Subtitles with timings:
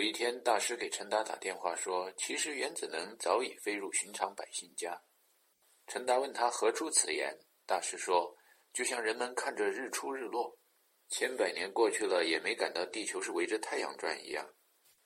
[0.00, 4.98] 有一天，大师给陈达打电话说：“其实原子能早已飞入寻常百姓家。”
[5.88, 8.34] 陈达问他何出此言，大师说
[8.72, 10.56] ：“就像人们看着日出日落，
[11.10, 14.42] 千百年过去了也没感到地球是围着太阳转一样；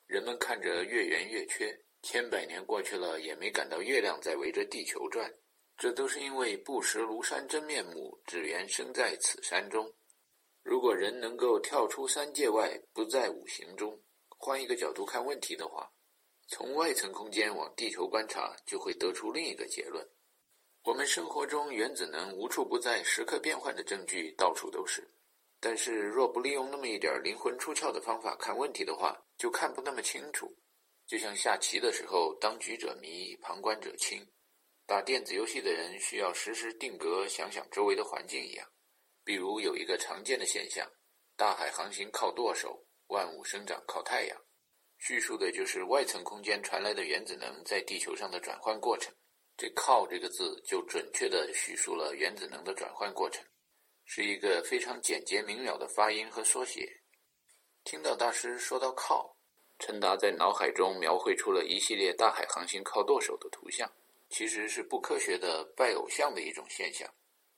[0.07, 5.29] 人们看着月圆月缺，千百年过去了也没感到月亮在围着地球转。
[5.77, 9.93] 这都是因为不识庐山真面目，只缘身在此山中。
[10.63, 14.01] 如果人能够跳出三界外，不在五行中。”
[14.47, 15.91] 换一个角度看问题的话，
[16.49, 20.07] 从外层空间往地球观察，就会得出另一个结论：
[20.83, 25.09] 我们生活中原子能无处不在、时刻变换的证据到处都是。
[25.61, 30.55] 但是，若不利用那么一点灵魂出窍的方法看问题的话，就看不那么清楚。
[31.07, 34.21] 就像下棋的时候，当局者迷，旁观者清；
[34.85, 38.69] 打电子游戏的人需要时时定格，想想周围的环境一样。
[39.25, 40.87] 比如，有一个常见的现象：
[41.35, 42.85] 大海航行靠舵手。
[43.09, 44.44] 万物生长靠太阳，
[45.07, 49.13] 叙述的就是外层空间传来的原子能在地球上的转换过程。
[49.55, 53.45] 这“靠”这个字就准确地叙述了原子能的转换过程，
[54.07, 56.91] 是一个非常简洁明了的发音和缩写。
[57.85, 59.37] 听到大师说到“靠”，
[59.79, 63.87] 陈达在脑海中描绘出了一系列大海航行靠舵手的图像，
[64.31, 67.07] 其实是不科学的拜偶像的一种现象。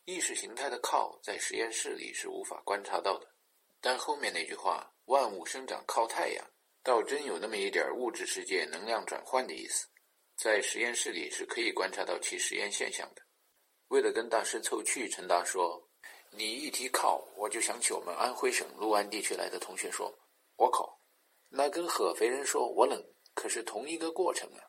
[0.05, 3.33] 意识形态的“靠”在实验室里是无法观察到的，
[3.81, 4.93] 但后面那句话。
[5.07, 6.45] 万物生长靠太阳，
[6.87, 9.89] 倒真有那么一点物质世界能量转换的意思，
[10.37, 13.23] 在实验室里是可以观察到其实验现象的。
[13.89, 15.85] 为了跟大师凑趣，陈达说
[16.31, 20.17] ：“你一提靠，我就想起我们安徽省六安地区来的同学说，
[20.55, 20.97] 我靠，
[21.49, 24.63] 那跟合肥人说我冷可是同一个过程啊。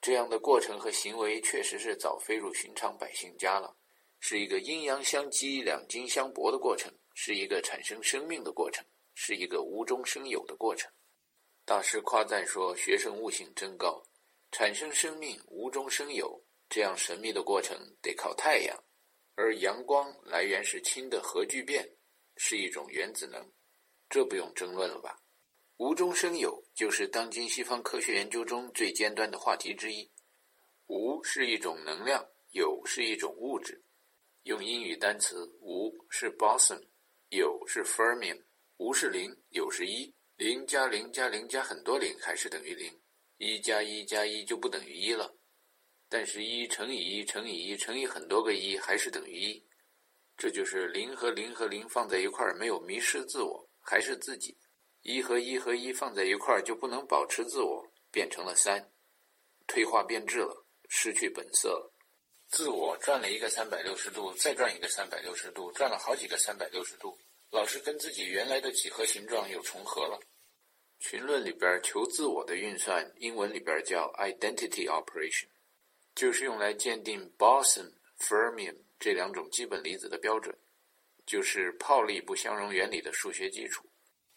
[0.00, 3.76] 这样的过程和行为确实是早飞入寻常百姓家了，
[4.20, 8.86] 是一个阴阳相激、两金相搏的过程，是一个产生生命的过程。”
[9.20, 10.88] 是一个无中生有的过程。
[11.68, 14.02] 大师夸赞说：“学生悟性真高，
[14.50, 18.74] 产生生命无中生有，这样神秘的过程得靠太阳，
[19.34, 21.86] 而阳光来源是氢的核聚变，
[22.36, 23.46] 是一种原子能，
[24.08, 25.20] 这不用争论了吧？
[25.76, 30.10] 无中生有就是当今西方科学研究中最尖端的话题之一。
[30.86, 33.78] 无是一种能量，有是一种物质。
[34.44, 36.82] 用英语单词，无是 boson，
[37.28, 38.42] 有是 fermium。”
[38.78, 42.96] 无是零，有是一，零加零加零加很多零还是等于零，
[43.38, 45.36] 一加一加一就不等于一了。
[46.08, 49.66] 但是，一乘以一乘以一乘以很多个一还是等于一，
[50.36, 54.56] 这就是零和零和零放在一块儿没有迷失自我，还是自己；
[55.02, 58.92] 一和一和一放在一块儿就不能保持自我，变成了三，
[59.66, 61.92] 退化变质了，失去本色了。
[62.46, 67.18] 自我转了一个三百六十度，再转一个三百六十度，转了好几个三百六十度。
[67.50, 70.20] 老是跟自己原来的几何形状又重合了。
[71.00, 75.46] 群论里边求自我的运算，英文里边叫 identity operation，
[76.14, 80.52] 就是用来鉴定 boson、fermium 这两种基本粒子的标准，
[81.24, 83.84] 就是泡利不相容原理的数学基础。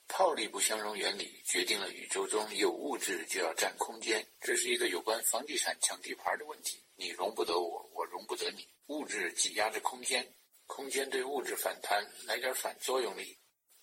[0.07, 6.78] 泡利不相容原理决定了宇宙中有物质就要占空间，这是一个有关房地产抢地盘的问题。
[6.95, 10.25] 你容不得我，我容不得你，物质挤压着空间。
[10.74, 13.38] 空间对物质反弹，来点反作用力，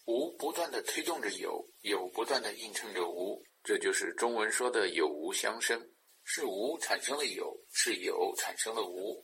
[0.06, 5.78] 无不断的推动着有，有不断的映衬着无，这就是中文说的有无相生，
[6.25, 9.22] 是无产生了有，是有产生了无。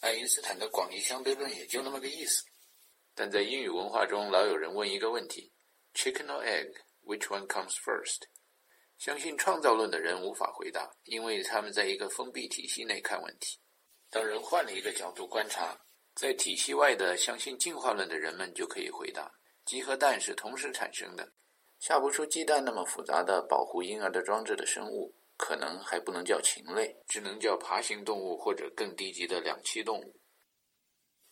[0.00, 2.42] 爱因斯坦的广义相对论也就那么个意思。
[3.14, 5.52] 但在英语文化中，老有人问一个问题
[5.92, 8.22] ：chicken or egg，which one comes first？
[8.96, 13.58] 相信创造论的人无法回答，因为他们在一个封闭体系内看问题。
[14.08, 15.78] 当人换了一个角度观察。
[16.16, 19.30] 在体系外的相信进化论的人们就可以回答：
[19.66, 21.30] 鸡和蛋是同时产生的。
[21.78, 30.18] 下不出鸡蛋那么复杂的保护婴儿的装置的生物，可能还不能叫禽类，只能叫爬行动物或者更低级的两栖动物。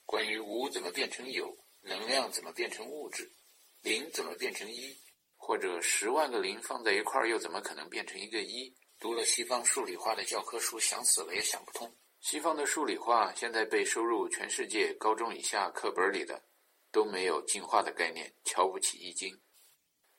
[0.05, 3.33] 关于无怎么变成有，能量怎么变成物质，
[3.81, 4.95] 零怎么变成一，
[5.39, 8.71] 或者十万个零放在一块儿又怎么可能变成一个一？
[9.01, 11.91] 读了西方数理化的教科书，想死了也想不通。
[12.25, 16.43] 西方的数理化现在被收入全世界高中以下课本里的，
[16.91, 19.39] 都没有进化的概念，瞧不起易经。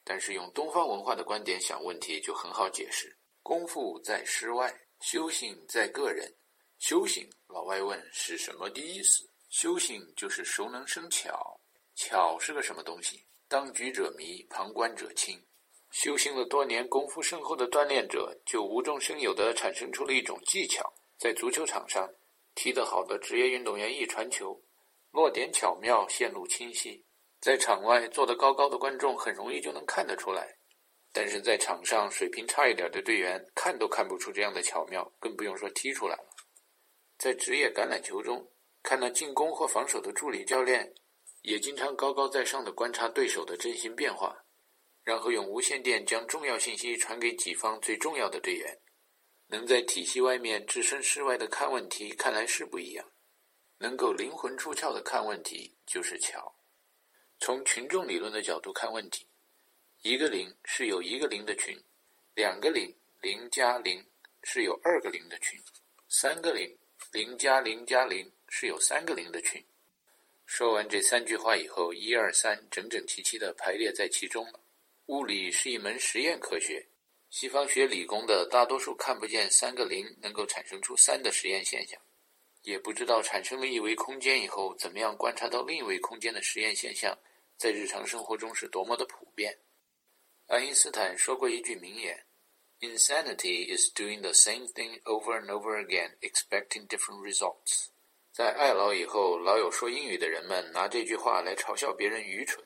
[0.03, 6.31] 但是用东方文化的观点想问题就很好解释：功夫在诗外，修行在个人。
[6.77, 9.27] 修行，老外问是什么的意思？
[9.49, 11.59] 修行就是熟能生巧，
[11.95, 13.25] 巧是个什么东西？
[13.47, 15.43] 当局者迷，旁观者清。
[15.89, 20.93] 修行了多年、功夫深厚的锻炼者，就无中生有地产生出了一种技巧。
[21.17, 22.09] 在足球场上，
[22.55, 24.61] 踢得好的职业运动员一传球，
[25.11, 27.03] 落点巧妙，线路清晰；
[27.39, 30.55] 在场外坐得高高的观众很容易就能看得出来。
[31.11, 36.27] 但是在场上水平差一点的队员看都看不出这样的巧妙，更不用说踢出来了。
[37.17, 38.45] 在职业橄榄球中，
[38.83, 40.93] 看到进攻或防守的助理教练，
[41.43, 44.35] 也经常高高在上的观察对手的阵型变化，
[45.05, 48.77] 然后用无线电将重要信息传给己方最重要的队员。
[49.47, 53.05] 能在体系外面置身事外的看问题，看来是不一样。
[53.77, 56.55] 能够灵魂出窍的看问题，就是巧。
[57.39, 59.27] 从群众理论的角度看问题，
[60.01, 61.77] 一个零是有一个零的群，
[62.33, 64.03] 两个零零加零
[64.43, 65.59] 是有二个零的群，
[66.07, 66.75] 三个零
[67.11, 69.63] 零加零加零是有三个零的群。
[70.45, 74.59] 说完这三句话以后，一二三整整齐齐的排列在其中了。
[75.07, 76.87] 物理是一门实验科学。
[77.37, 81.99] 西方学理工的大多数看不见三个零能够产生出三的实验现象，
[82.61, 87.13] 也不知道产生了一维空间以后，怎么样观察到另一维空间的实验现象，
[87.57, 89.59] 在日常生活中是多么的普遍。
[90.47, 92.25] 爱因斯坦说过一句名言
[92.79, 97.87] ：“Insanity is doing the same thing over and over again, expecting different results。”
[98.31, 102.63] 在爱老以后，老有说英语的人们拿这句话来嘲笑别人愚蠢，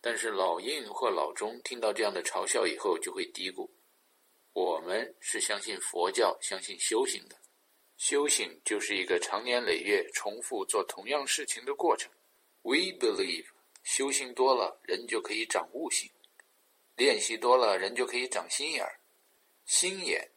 [0.00, 3.68] 但是老印或老钟听到这样的嘲笑以后，就会嘀咕。
[4.52, 7.36] 我们是相信佛教、相信修行的，
[7.96, 12.10] 修行就是一个长年累月重复做同样事情的过程。
[12.62, 13.46] We believe，
[13.84, 16.10] 修行多了，人就可以长悟性；
[16.96, 18.98] 练习多了，人就可以长心眼儿。
[19.64, 20.28] 心眼，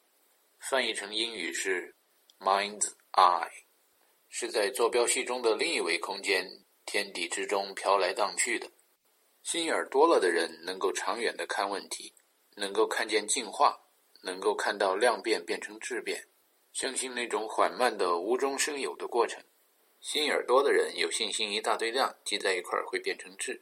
[0.60, 1.96] 翻译成英语是
[2.40, 3.50] mind's eye，
[4.30, 6.48] 是在坐标系中的另一维空间，
[6.86, 8.69] 天地之中飘来荡去的。
[9.42, 12.13] 心眼儿多了的人，能够长远的看问题，
[12.56, 13.81] 能够看见进化。
[14.21, 16.27] 能够看到量变变成质变，
[16.73, 19.44] 相信那种缓慢的无中生有的过程。
[20.00, 23.62] 心眼儿多的人有信心，一大堆量积在一块儿会变成质。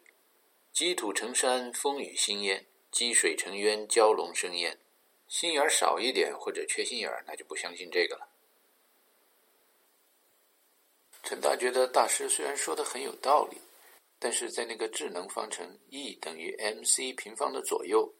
[0.71, 4.77] 积土成山，风雨兴焉；积水成渊，蛟龙生焉。
[5.27, 8.27] 心眼儿少一点或者缺心眼儿，那就不相信这个了。
[11.23, 13.57] 陈达觉得大师虽然说的很有道理，
[14.17, 18.11] 但是在那个智能方程 E 等于 mc 平方的左右。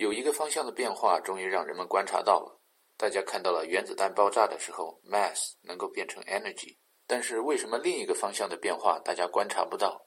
[0.00, 2.58] 有一个方向的变化，终于让人们观察到了。
[2.96, 6.78] 大家看到了原子弹爆炸的时候，mass 能够变成 energy。
[7.06, 10.06] 但是为什么另一个方向的变化大家观察不到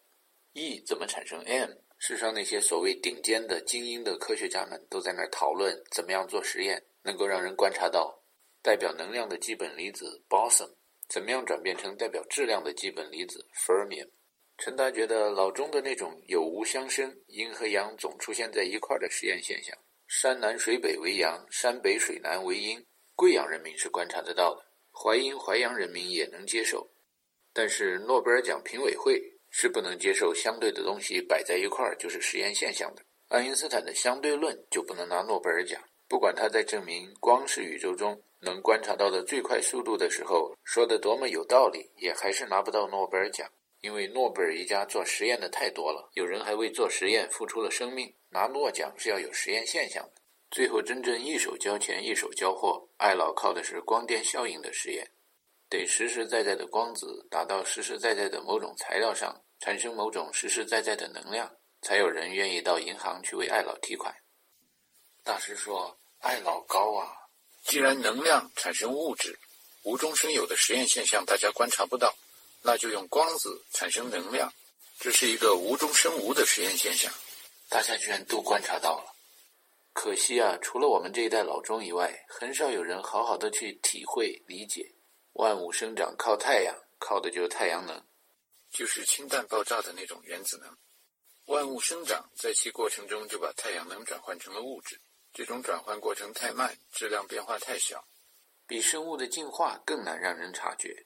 [0.54, 1.70] ？E 怎么产生 m？
[2.00, 8.20] 世上那些所谓顶尖的精英的科学家们都在那儿讨论怎么样做实验，能够让人观察到
[8.64, 10.74] 代表能量的基本粒子 boson
[11.08, 14.10] 怎么样转变成代表质量的基本粒子 fermion。
[14.56, 19.76] 陈达觉得老钟的那种有无相生、阴和阳总出现在一块儿的实验现象，
[20.16, 26.88] 山南水北为阳，山北水南为阴，贵阳人民是观察得到的，淮阴淮阳人民也能接受，
[27.52, 29.20] 但是诺贝尔奖评委会
[29.50, 33.02] 是不能接受相对的东西摆在一块儿就是实验现象的。
[33.30, 43.50] 爱因斯坦的相对论就不能拿诺贝尔奖，不管他在证明光是宇宙中能观察到的最快速度的时候说的多么有道理，也还是拿不到诺贝尔奖。
[43.84, 48.14] 因为诺贝尔一家做实验的太多了，有人还为做实验付出了生命。
[48.30, 50.22] 拿诺奖是要有实验现象的。
[50.50, 55.06] 最后真正一手交钱一手交货，爱老靠的是光电效应的实验，
[55.70, 64.16] 得实实在在的光子打到实实在在的某种材料上，产生某种实实在在的能量，才有人愿意到银行去为爱老提款。
[65.26, 67.12] 大师说：“爱老高啊！
[67.66, 69.38] 既然能量产生物质，
[69.84, 72.16] 无中生有的实验现象大家观察不到。”
[72.66, 74.52] 那就用光子产生能量，
[74.98, 77.12] 这是一个无中生无的实验现象，
[77.68, 79.14] 大家居然都观察到了。
[79.92, 84.90] 可惜啊，除了我们这一代老钟以外，很少有人好好的去体会理解。
[85.34, 88.02] 万物生长靠太阳，靠的就是太阳能，
[88.72, 90.78] 就是氢弹爆炸的那种原子能。
[91.48, 94.98] 万物生长在其过程中就把太阳能转换成了物质，
[95.34, 98.04] 这种转换过程太慢，质量变化太小，
[98.66, 101.06] 比生物的进化更难让人察觉。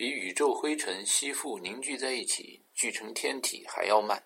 [0.00, 4.24] 比宇宙灰尘吸附凝聚在一起聚成天体还要慢，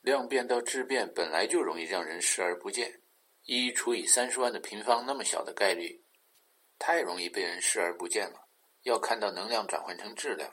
[0.00, 3.00] 量变到质变本来就容易让人视而不见。
[3.42, 6.04] 一除以三十万的平方那么小的概率，
[6.78, 8.46] 太容易被人视而不见了。
[8.84, 10.48] 要看到能量转换成质量，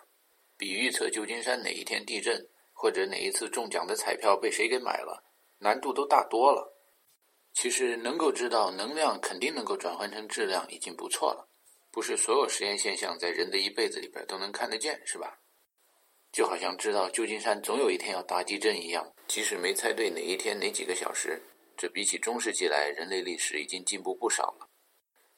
[0.58, 5.24] 比预测旧金山哪一天地震或者哪一次中奖的彩票被谁给买了
[5.60, 6.76] 难度都大多了。
[7.54, 11.49] 其实能够知道能量肯定能够转换成质量已经不错了。
[11.92, 15.40] 不是所有实验现象在人的一辈子里边都能看得见，是吧？
[16.32, 21.42] 就好像知道旧金山总有一天要大地震一样，即使没猜对哪一天哪几个小时，
[21.76, 24.70] 这比起中世纪来，人类历史已经进步不少了。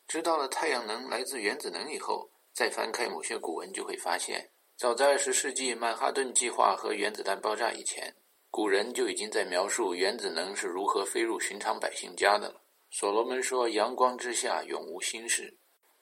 [0.07, 8.13] 知道了太阳能来自原子能以后，再翻开某些古文，就会发现，早在二十世纪曼哈顿计划和原子弹爆炸以前，
[8.49, 12.61] 古人就已经在描述原子能是如何飞入寻常百姓家的了。
[12.89, 15.57] 所罗门说：“阳光之下永无新事。”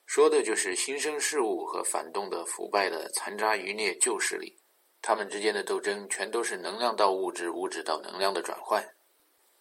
[0.09, 4.57] 说的就是新生事物和反动的腐败的残渣余孽旧势力，
[5.03, 8.83] 他们之间的斗争全都是能量到物质、物质到能量的转换。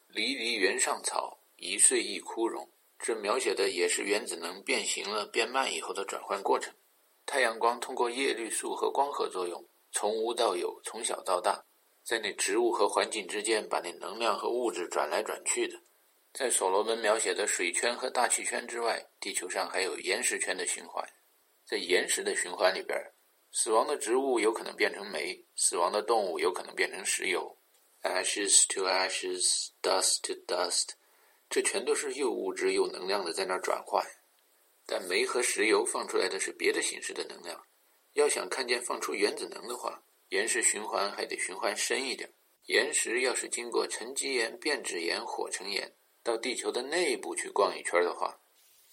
[0.07, 2.67] 离离原上草，一岁一枯荣。
[2.99, 6.73] 这描写的也是原子能变形了、变慢以后的转换过程。
[7.27, 9.63] 太阳光通过叶绿素和光合作用，
[9.93, 11.63] 从无到有，从小到大，
[12.03, 15.79] 在那植物和环境之间把那能量和物质转来转去的。
[16.39, 21.05] 在所罗门描写的水圈和大气圈之外，地球上还有岩石圈的循环。
[21.67, 22.97] 在岩石的循环里边，
[23.51, 27.59] 死亡的植物有可能变成煤，死亡的动物有可能变成石油。
[28.05, 30.91] Ashes to ashes, dust to dust。
[31.51, 34.07] 这全都是又物质又能量的在那儿转换，
[34.87, 37.61] 但煤和石油放出来的是别的形式的能量。
[38.13, 42.33] 要想看见放出原子能的话，岩石循环还得循环深一点。
[42.67, 45.93] 岩石要是经过沉积岩、变质岩、火成岩，
[46.29, 48.39] 到地球的内部去逛一圈的话，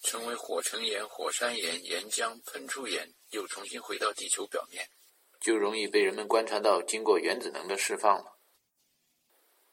[0.02, 4.88] 成为火成岩、火山岩、岩浆喷出岩，又重新回到地球表面，
[5.38, 8.38] 就容易被人们观察到经过原子能的释放了。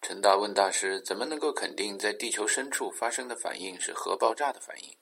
[0.02, 4.98] 陈达问大师：“怎么能够肯定在地球深处发生的反应是核爆炸的反应？”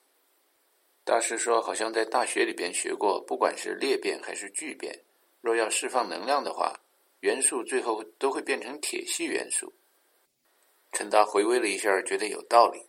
[1.04, 5.04] 大师说：“好像在大学里边学过，不管是裂变还是聚变，
[5.42, 6.80] 若要释放能量的话，
[7.22, 9.74] 元素最后都会变成铁系元素。”
[10.92, 12.86] 陈达回味了一下，觉得有道理。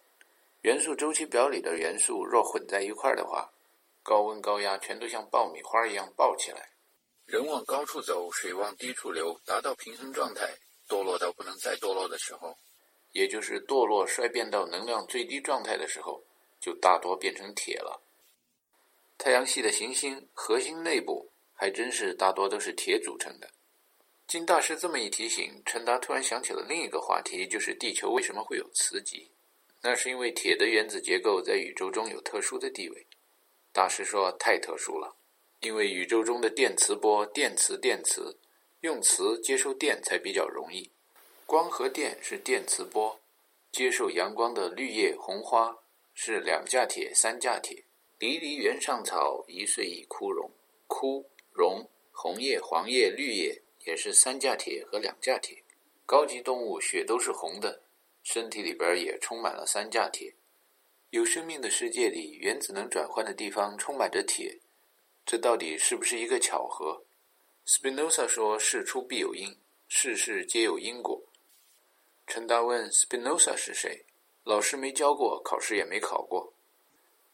[0.62, 3.52] 元素周期表里的元素若混在一块儿的话，
[4.02, 6.70] 高温高压全都像爆米花一样爆起来。
[7.26, 10.54] 人往高处走，水往低处流，达到平衡状态。
[10.88, 12.54] 堕落到不能再堕落的时候，
[13.12, 16.22] 也就是堕落衰变到能量最低状态的时候，
[16.60, 18.02] 就大多变成铁了。
[19.16, 23.48] 太阳系的行星核心内部还真是大多都是铁组成的。
[24.32, 29.30] 经大师这么一提醒，陈达突然想起了另一个话题，就是地球为什么会有磁极？
[29.82, 33.06] 那是因为铁的原子结构在宇宙中有特殊的地位。
[33.74, 35.14] 大师说太特殊了，
[35.60, 38.38] 因为宇宙中的电磁波，电磁电磁。
[38.80, 40.90] 用磁接收电才比较容易，
[41.44, 43.20] 光和电是电磁波，
[43.70, 45.76] 接受阳光的绿叶红花
[46.14, 47.84] 是两价铁三价铁。
[48.18, 50.50] 离离原上草，一岁一枯荣。
[50.86, 51.22] 枯
[51.52, 55.62] 荣红叶黄叶绿叶也是三价铁和两价铁。
[56.04, 57.82] 高级动物血都是红的，
[58.22, 60.34] 身体里边也充满了三价铁。
[61.10, 64.58] 有生命的世界里，原子能转换的地方充满着铁，
[65.24, 67.04] 这到底是不是一个巧合
[67.66, 69.56] ？？Spinoza 说：“事出必有因，
[69.88, 71.22] 事事皆有因果。”
[72.26, 74.04] 陈达问：“：“Spinoza 是谁？
[74.44, 76.52] 老师没教过，考试也没考过。”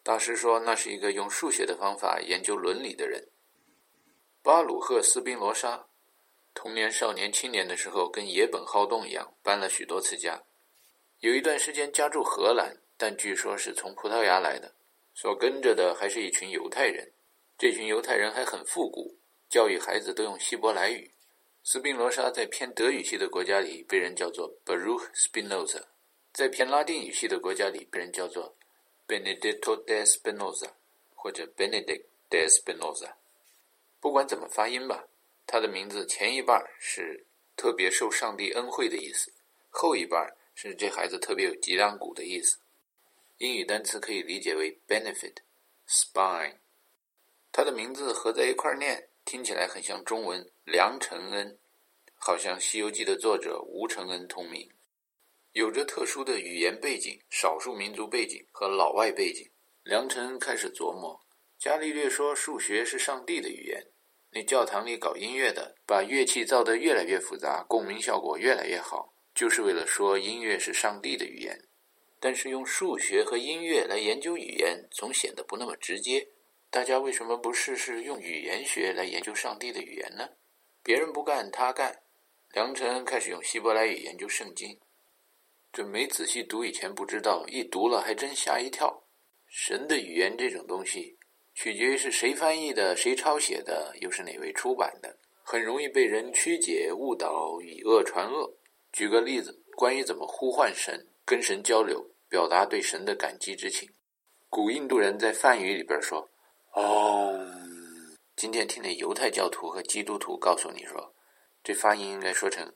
[0.05, 3.29] 大师说：“那是一个用数学的方法研究伦理的人。”
[4.43, 5.88] 巴鲁赫·斯宾罗莎，
[6.59, 10.43] 童年、少年、青年的时候跟野本好动一样，搬了许多次家。
[11.21, 14.75] 有一段时间家住荷兰，但据说是从葡萄牙来的。
[15.15, 17.13] 所跟着的还是一群犹太人，
[17.57, 19.15] 这群犹太人还很复古。
[19.49, 21.13] 教育孩子都用希伯来语。
[21.63, 25.85] 斯宾罗莎在偏德语系的国家里被人叫做 Baruch Spinoza，
[26.33, 28.57] 在偏拉丁语系的国家里被人叫做
[29.07, 30.71] Benedetto de Spinoza
[31.15, 33.13] 或者 Benedict de Spinoza。
[34.01, 35.05] 不管怎么发音吧，
[35.49, 37.27] 他的名字前一半是
[37.57, 39.33] 特别受上帝恩惠的意思，
[39.69, 42.59] 后一半是这孩子特别有脊梁骨的意思。
[43.39, 45.39] 英语单词可以理解为 benefit、
[45.89, 46.59] spine。
[47.51, 49.09] 他的名字合在一块念。
[49.25, 51.59] 听起来很像中文梁承恩，
[52.15, 54.67] 好像《西游记》的作者吴承恩同名，
[55.53, 59.47] 有着特殊的语言背景、少数民族背景和老外背景。
[59.83, 61.21] 梁承恩开始琢磨，
[61.59, 63.87] 伽利略说数学是上帝的语言，
[64.31, 71.59] 那教堂里搞音乐的把乐器造得越来越复杂，共鸣效果越来越好，就是为了说音乐是上帝的语言。
[72.21, 76.29] 但是用数学和音乐来研究语言，总显得不那么直接。
[76.71, 80.29] 大家为什么不试试用语言学来研究上帝的语言呢？
[80.83, 82.03] 别人不干，他干。
[82.53, 84.79] 梁辰开始用希伯来语研究圣经，
[85.71, 89.05] 这没仔细读以前不知道，一读了还真吓一跳。
[89.47, 91.18] 神的语言这种东西，
[91.61, 98.57] 取决于是谁翻译的、谁抄写的，又是哪位出版的，很容易被人曲解、误导，以讹传讹。
[98.93, 103.91] 举个例子，关于怎么呼唤神、跟神交流、表达对神的感激之情，
[104.49, 106.31] 古印度人在梵语里边说。
[106.75, 107.37] 哦，
[108.37, 111.13] 今天听那犹太教徒和基督徒告诉你说，
[111.65, 112.73] 这发音应该说成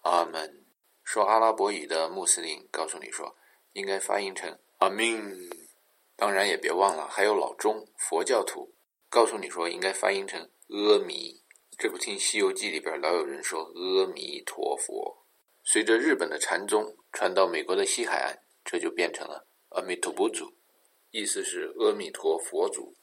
[0.00, 0.64] 阿门。
[1.04, 3.36] 说阿拉伯语的穆斯林告诉你说，
[3.74, 5.63] 应该发音成阿明。
[6.16, 8.74] 当然也别忘了，还有老钟佛教徒
[9.08, 11.42] 告诉你说，应该发音成阿弥。
[11.76, 15.24] 这不听《西游记》里边老有人说阿弥陀佛。
[15.64, 20.54] 随着日本的禅宗传到美国的西海岸，这就变成了阿弥陀佛祖，
[21.10, 22.94] 意思是阿弥陀佛祖。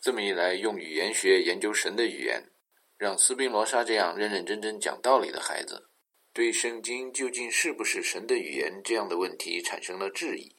[0.00, 2.50] 这么一来，用语言学研究神的语言，
[2.96, 5.88] 让斯宾罗莎这样认认真真讲道理的孩子，
[6.32, 10.55] 对圣经究竟是不是神的语言这样的问题产生了质疑。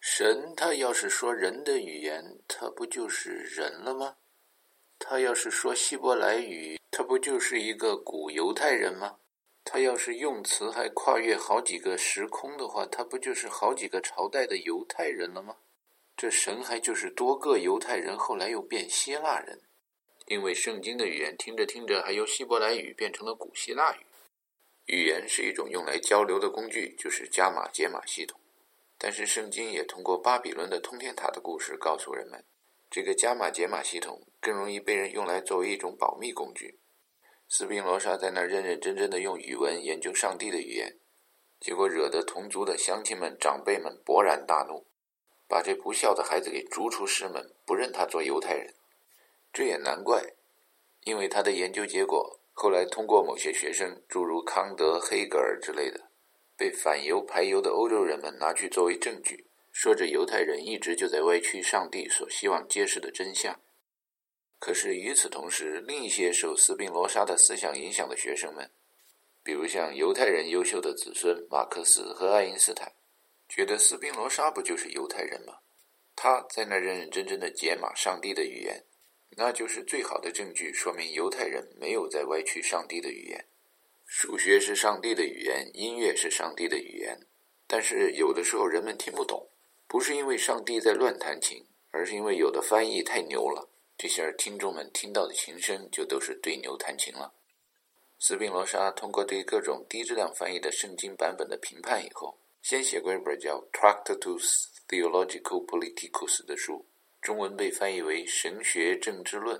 [0.00, 4.16] 神他要是说人的语言，他不就是人了吗？
[4.98, 9.18] 他要是说希伯来语，他不就是一个古犹太人吗？
[9.62, 15.56] 他要是用词还跨越好几个时空的话，他不就是好几个朝代的犹太人了吗？
[16.16, 19.60] 这神还就是多个犹太人，后来又变希腊人，
[20.28, 24.06] 因为圣经的语言听着听着，还由希伯来语变成了古希腊语。
[24.86, 28.39] 语言是一种用来交流的工具，就是加码解码系统。
[29.02, 32.44] 但是圣经也通过巴比伦的通天塔的故事告诉人们，
[32.90, 36.78] 这个加码解码系统更容易被人用来作为一种保密工具。
[37.48, 40.98] 斯宾罗莎在那儿认认真真的用语文研究上帝的语言，
[41.58, 44.84] 结果惹得同族的乡亲们、长辈们勃然大怒，
[45.48, 48.74] 把这不孝的孩子给逐出师门，不认他做犹太人。
[49.50, 50.34] 这也难怪，
[51.04, 56.09] 因为他的研究结果后来通过某些学生，诸如康德、黑格尔之类的，
[56.60, 63.58] 被反犹排犹的欧洲人们拿去作为证据，说着犹太人一直就在歪曲上帝所希望揭示的真相。
[64.58, 68.70] 可是与此同时，另一些受斯宾罗莎的思想影响的学生们，
[69.42, 72.92] 比如像犹太人优秀的子孙马克思和爱因斯坦，
[73.48, 75.54] 觉得斯宾罗莎不就是犹太人吗？
[76.14, 78.84] 他在那认认真真的解码上帝的语言，
[79.30, 83.46] 那就是最好的证据，说明犹太人没有在歪曲上帝的语言。
[84.12, 87.16] 数学是上帝的语言，音乐是上帝的语言，
[87.68, 89.48] 但是有的时候人们听不懂，
[89.86, 93.70] 不是因为上帝在乱弹琴，而是因为有的翻译太牛了。
[93.96, 97.32] 这下听众们听到的琴声就都是对牛弹琴了。
[98.18, 106.84] 斯宾罗莎通过对各种低质量翻译的圣经版本的评判以后，先写过一本叫《Tractatus Theologico Politicus》的书，
[107.22, 109.56] 中文被翻译为《神学政治论》。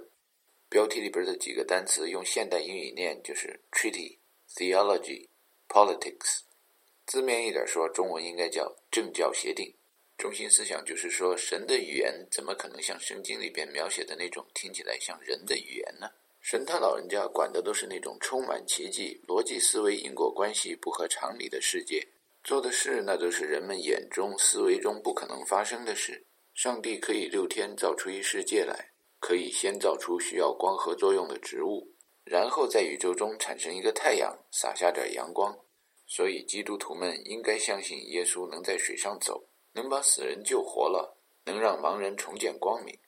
[0.68, 4.16] 标题里边的几个单词用现代英语念就是 “treaty”、
[4.54, 5.28] “theology”、
[5.68, 6.40] “politics”。
[7.06, 9.74] 字面一点说，中文应该叫“政教协定”。
[10.16, 16.08] 中心思想就是说，神的语言怎么可能像圣经里边描写的那种听起来像人的语言呢？
[16.40, 22.06] 神他老人家管的都是那种充满奇迹、逻辑思维、因果关系不合常理的世界，
[22.44, 26.24] 做的事那都是人们眼中、思维中不可能发生的事。
[26.54, 31.88] 上帝可以六天造出一世界来，可以先造出需要光合作用的植物，
[32.24, 35.58] 然后在宇宙中产生一个太阳，洒下点阳光。
[36.06, 39.44] 所以基督徒们应该相信耶稣能在水上走。
[39.72, 42.98] 能把死人救活了，能让盲人重见光明，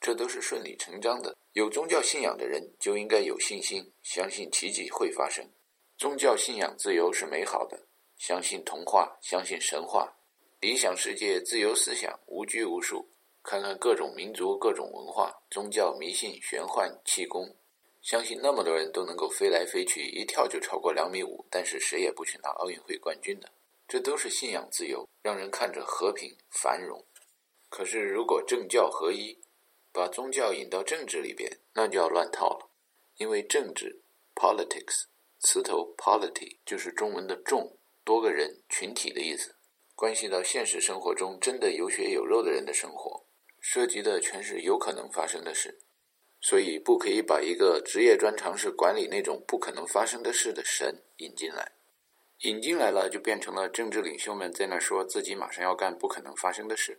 [0.00, 1.36] 这都是顺理成章的。
[1.52, 5.48] 有宗教信仰的人就应该有信心，相信奇迹会发生。
[5.96, 10.12] 宗教信仰自由是美好的，相信童话，相信神话，
[10.58, 13.08] 理想世界自由思想，无拘无束。
[13.44, 17.54] 看看各种民族、各种文化、宗教迷信、玄幻、气功，
[18.02, 23.50] 相信那么多人都能够飞来飞去，一跳就超过两米五，但是谁也不去拿奥运会冠军的。
[23.86, 27.04] 这都是信仰自由，让人看着和平繁荣。
[27.68, 29.38] 可是，如果政教合一，
[29.92, 32.70] 把宗教引到政治里边，那就要乱套了。
[33.16, 34.00] 因为政治
[34.34, 35.04] （politics）
[35.40, 39.54] 词头 “polity” 就是中文的“众”，多个人、群体的意思，
[39.94, 43.24] 关系到现实生活中真的有血有肉的人的生活，
[43.60, 45.78] 涉及的全是有可能发生的事。
[46.40, 51.72] 所以，不可以把一个职业专长是管理那种不可能发生的事的神引进来。
[52.40, 56.98] 引进来了，就变成了政治领袖们在那说自己马上要干不可能发生的事。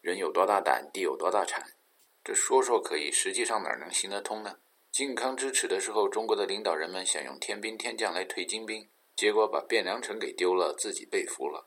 [0.00, 1.72] 人有多大胆，地有多大产。
[2.22, 4.58] 这说说可以，实际上哪能行得通呢？
[4.92, 11.64] 靖康之耻的时候，中国的领导人们想用天兵天将来退金兵，结果把汴梁城给丢了，自己被俘了。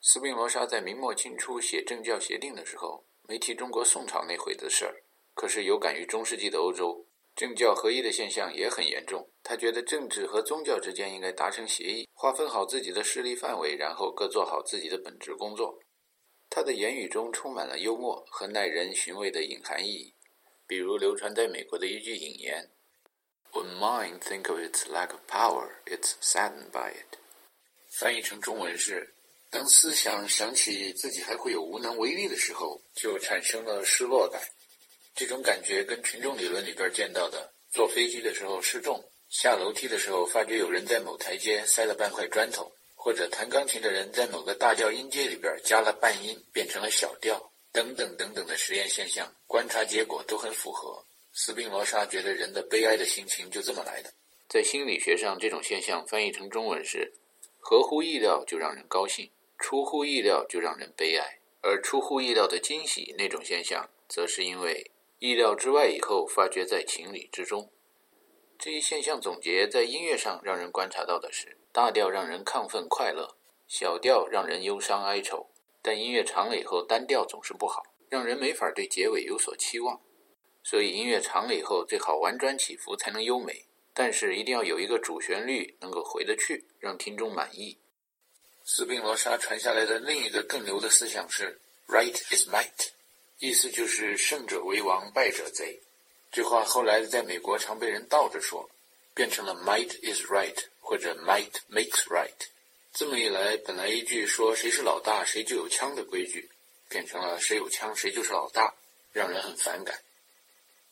[0.00, 5.02] 斯宾罗莎在明末清初写政教协定的时候，没提中国宋朝那会子事儿，
[5.34, 7.06] 可是有感于中世纪的欧洲。
[7.36, 9.30] 政教合一的现象也很严重。
[9.42, 15.78] 他觉得政治和宗教之间应该达成协议，划分好自己的势力范围，然后各做好自己的本职工作。
[16.50, 20.14] 他的言语中充满了幽默和耐人寻味的隐含意义，
[20.66, 22.68] 比如流传在美国的一句引言
[23.52, 27.16] ：“When mind think of its lack of power, it's saddened by it。”
[27.98, 29.14] 翻译成中文是：
[29.48, 34.42] 当思想想起自己还会有无能为力的时候，就产生了失落感。
[35.20, 47.38] 这种感觉跟群众理论里边见到的坐飞机的时候失重、下楼梯的时候发觉有人在某台阶塞了半块砖头，或者弹钢琴的人在某个大调音阶里边加了半音变成了小调
[47.70, 51.04] 等等等等的实验现象，观察结果都很符合。
[51.34, 54.10] 斯宾罗莎觉得人的悲哀的心情就这么来的。
[54.48, 57.12] 在心理学上，这种现象翻译成中文是：
[57.58, 61.38] 合乎意料就让人高兴，出乎意料就让人悲哀。
[61.60, 67.70] 而出乎意料的惊喜那种现象，则是因为意料之外以后发觉在情理之中。
[68.58, 73.36] 这一现象总结在音乐上让人观察到的是：大调让人亢奋快乐，
[73.68, 75.50] 小调让人忧伤哀愁。
[75.82, 80.00] 但音乐长了以后，单调总是不好，让人没法对结尾有所期望。
[80.62, 83.66] 所以音乐长了以后，最好婉转起伏才能优美。
[83.92, 87.76] 但是一定要有一个主旋律能够回得去，让听众满意。
[88.64, 92.88] 斯宾罗莎传下来的另一个更牛的思想是 “right is might”，
[93.40, 95.80] 意思就是胜者为王，败者贼。
[96.30, 98.68] 这话后来在美国常被人倒着说，
[99.14, 102.28] 变成了 “might is right” 或者 “might makes right”。
[102.92, 106.50] 这么一来，本来一句说谁是老大谁就有枪的规矩，
[106.90, 108.74] 变成了谁有枪谁就是老大，
[109.10, 109.98] 让人很反感。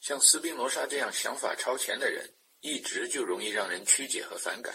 [0.01, 2.27] 像斯宾罗莎这样想法超前的人，
[2.63, 4.75] 一直就容易让人曲解和反感。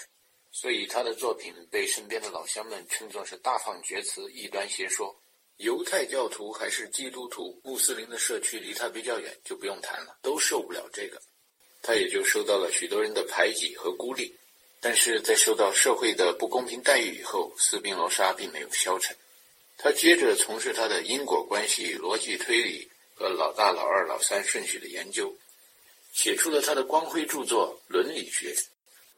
[0.52, 5.16] 所以他的作品被身边的老乡们称作是大放厥词、异端邪说。
[5.58, 11.22] 犹太教徒还是基督徒，穆斯林的社区离他比较远，就不用谈了，都受不了这个。
[11.82, 14.36] 他也就受到了许多人的排挤和孤立。
[14.82, 19.16] 但是在受到社会的不公平待遇以后，斯宾罗莎并没有消沉，
[19.78, 25.34] 他接着从事他的因果关系、逻辑推理和老大、老二、老三顺序的研究，
[26.12, 28.54] 写出了他的光辉著作《伦理学》。《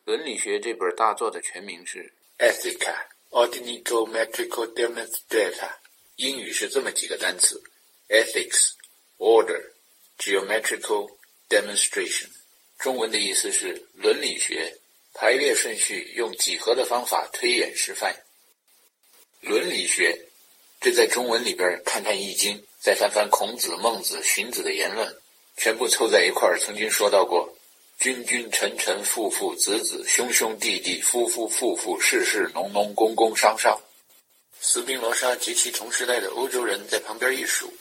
[0.03, 2.13] 伦理学》这本大作的全名是
[2.47, 2.95] 《Ethica
[3.31, 5.69] Ordinical Metrical Demonstrata》，
[6.17, 7.61] 英语是这么几个单词
[8.07, 8.71] ：Ethics、
[9.17, 9.61] Order、
[10.17, 11.11] Geometrical
[11.49, 12.27] Demonstration。
[12.79, 14.77] 中文的意思是伦理学
[15.13, 18.15] 排列顺序，用几何的方法推演示范。
[19.41, 20.17] 伦理学，
[20.79, 25.13] 这在中文里边看看《易经》，再翻翻孔子、孟子、荀子的言论，
[25.57, 27.53] 全部凑在一块儿，曾经说到过。
[27.99, 33.81] 君君臣臣父父子子兄兄弟弟夫夫妇妇事事农农工工商商，
[34.67, 37.71] 斯宾罗莎及其同时代的欧洲人在旁边一数，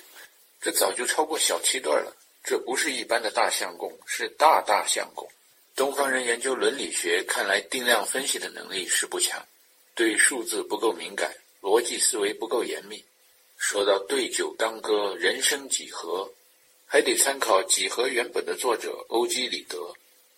[0.61, 2.15] 这早就超过小七段了。
[2.45, 5.27] 这不是一般的大相公，是大大相公。
[5.75, 9.43] 东方人研究伦理学，看来定量分析的能力是不强，
[9.95, 13.03] 对数字不够敏感，逻辑思维不够严密。
[13.57, 16.31] 说到对酒当歌，人生几何，
[16.85, 19.79] 还得参考几何原本的作者欧几里得。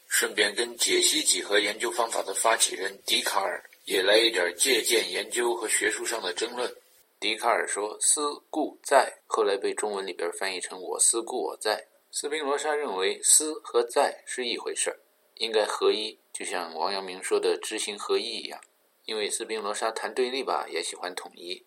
[0.07, 6.73] 顺便跟解析几何研究方法的发起人笛卡尔也来一点借鉴研究和学术上的争论。
[7.21, 8.21] 笛卡尔说：“思
[8.51, 11.87] 故在”，后来被中文里边翻译成“我思故我在”。
[12.11, 14.99] 斯宾罗莎认为思和在是一回事儿，
[15.37, 18.61] 应该合一，就像王阳明说的“知行合一”一样。
[19.05, 21.65] 因为斯宾罗莎谈对立吧，也喜欢统一。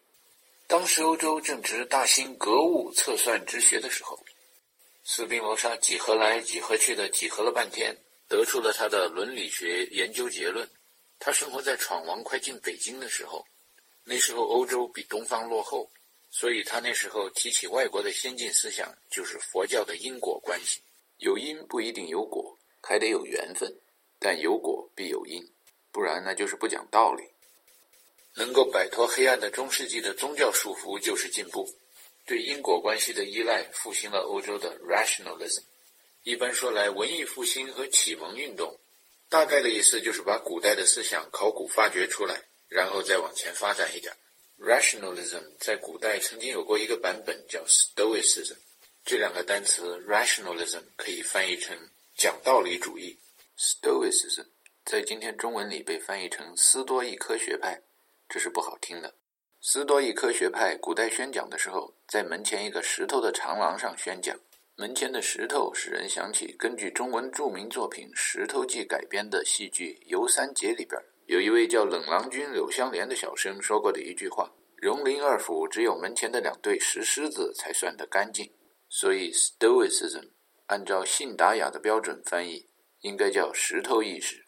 [0.67, 4.19] 当时欧洲正值大兴格物测算之学的时候，
[5.05, 7.95] 斯宾罗莎几何来几何去的几何了半天。
[8.27, 10.69] 得出了他的伦理学研究结论。
[11.19, 13.45] 他生活在闯王快进北京的时候，
[14.05, 15.91] 那时候欧洲比东方落后，
[16.31, 20.81] 所以他那时候提起外国的先进思想，就是佛教的因果关系。
[21.17, 23.77] 有因不一定有果，还得有缘分，
[24.17, 25.45] 但有果必有因，
[25.91, 27.23] 不然那就是不讲道理。
[28.35, 31.67] 能够摆脱黑暗的中世纪的宗教束缚就是进步。
[32.25, 35.63] 对因果关系的依赖，复兴了欧洲的 rationalism。
[36.23, 38.78] 一般说来，文艺复兴和启蒙运动，
[39.29, 42.35] 大概的意思就是把古代的思想考古发掘出来，
[42.67, 44.11] 然后再往前发展一点。
[44.57, 48.57] Rationalism 在古代曾经有过一个版本叫 Stoicism，
[49.05, 51.77] 这两个单词 Rationalism 可以翻译成
[52.17, 53.17] 讲道理主义
[53.55, 54.47] ，Stoicism
[54.83, 57.79] 在今天中文里被翻译成斯多伊科学派，
[58.27, 59.13] 这是不好听的。
[59.61, 64.35] 斯多伊科学派古代宣讲的时候，在门前一个石头的长廊上宣讲。
[64.79, 74.49] 门前的石头使人想起根据中文著名作品《石头记》改编的戏剧《游三姐》里边，有一位叫冷郎君柳香莲的小生说过的一句话
[74.81, 78.49] ：“荣林二府只有门前的两对石狮子才算得干净。”
[78.87, 80.29] 所以，Stoicism
[80.67, 82.69] 按照信达雅的标准翻译，
[83.01, 84.45] 应该叫石头意识。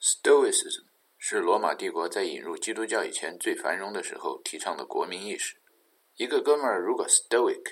[0.00, 0.84] Stoicism
[1.18, 5.56] 是罗马帝国在引入基督教以前最繁荣的时候提倡的国民意识。
[6.18, 7.64] 一个哥们儿如果 Stoic。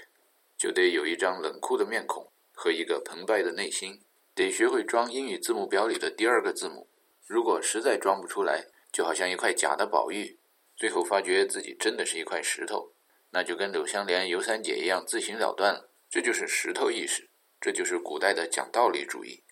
[0.56, 4.00] 就得有一张冷酷的面孔和一个澎湃的内心，
[4.34, 6.88] 得学会装英语字母表里的第二个字母。
[7.26, 10.38] 如果实在装不出来，就好像一块假的宝玉，
[10.76, 12.92] 最后发觉自己真的是一块石头，
[13.30, 15.90] 那就跟柳湘莲、尤三姐一样自行了断了。
[16.10, 17.28] 这就是石头意识，
[17.60, 19.42] 这就是古代的讲道理主义。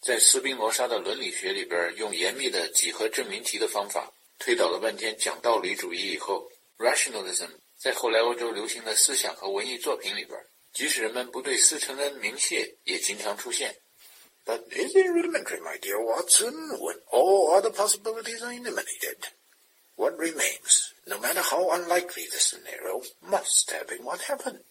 [0.00, 6.46] 在斯宾罗莎的伦理学里边，用严密的几何证明题的方法推导了半天讲道理主义以后
[6.78, 10.38] ，rationalism 在后来欧洲流行的思想和文艺作品里边。
[10.72, 13.76] 即使人们不对司承恩明谢，也经常出现。
[14.44, 19.18] But is it rudimentary, my dear Watson, when all other possibilities are eliminated?
[19.96, 24.62] What remains, no matter how unlikely the scenario, must have been what happened.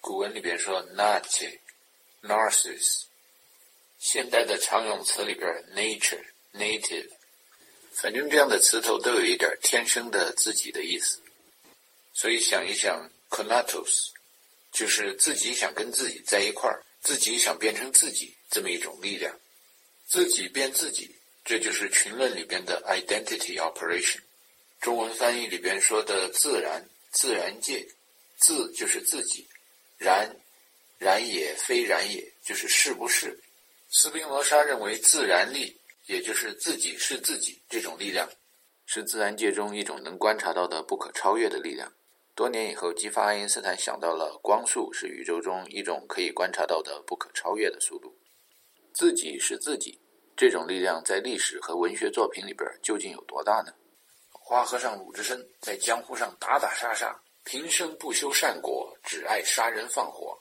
[0.00, 1.60] 古文里边说 nate、
[2.22, 3.04] narcissus，
[4.00, 7.08] 现代的常用词里边 nature，native，
[8.00, 11.20] 反正这样的词头都有一点天生的自己的意思。
[12.14, 14.08] 所以想一想，conatus。
[14.72, 19.36] 就是自己想跟自己在一块儿，自己想变成自己这么一种力量，
[20.06, 21.12] 自己变自己，
[21.44, 24.20] 这就是群论里边的 identity operation。
[24.80, 27.84] 中文翻译里边说的自然、自然界，
[28.38, 29.44] 自就是自己，
[29.98, 30.30] 然
[30.98, 33.36] 然也非然也，就是是不是。
[33.90, 35.76] 斯宾罗莎认为自然力，
[36.10, 38.28] 也就是自己是自己这种力量，
[38.84, 41.88] 是自然界中一种能观察到的不可超越的力量。
[42.34, 48.12] 多年以后，激发爱因斯坦想到了光速是宇宙中一种可以观察到的不可超越的速度。
[48.92, 50.00] 自己是自己，
[50.36, 53.72] 这种力量在历史和文学作品里边究竟有多大呢？
[54.32, 60.36] 花和尚鲁智深在江湖上打打杀杀，平生不修善果，只爱杀人放火。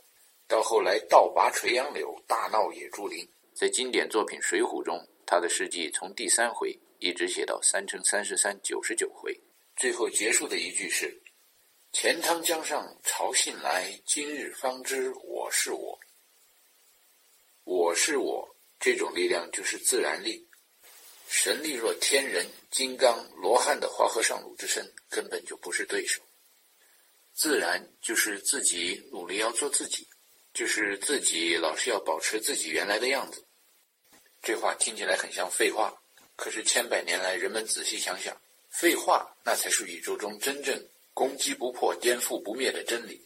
[0.48, 3.24] 到后来倒拔垂杨柳，大闹野猪林。
[3.54, 9.40] 在经典作品《水浒》中，他的事迹从第三回一直写到三乘三十三九十九回，
[9.76, 11.22] 最后结束的一句是。
[11.94, 16.00] 钱塘江上潮信来，今日方知我是我。
[17.64, 20.44] 我是我，这种力量就是自然力。
[21.28, 26.24] 神力若天人、金刚、罗汉的花和尚鲁智深根本就不是对手。
[27.36, 30.08] 自然就是自己努力要做自己，
[30.56, 33.46] 就是自己老是要保持自己原来的样子。
[34.42, 35.94] 这话听起来很像废话，
[36.36, 38.36] 可是千百年来人们仔细想想，
[38.70, 40.82] 废话那才是宇宙中真正。
[41.12, 43.22] 攻击不破、颠覆不灭的真理，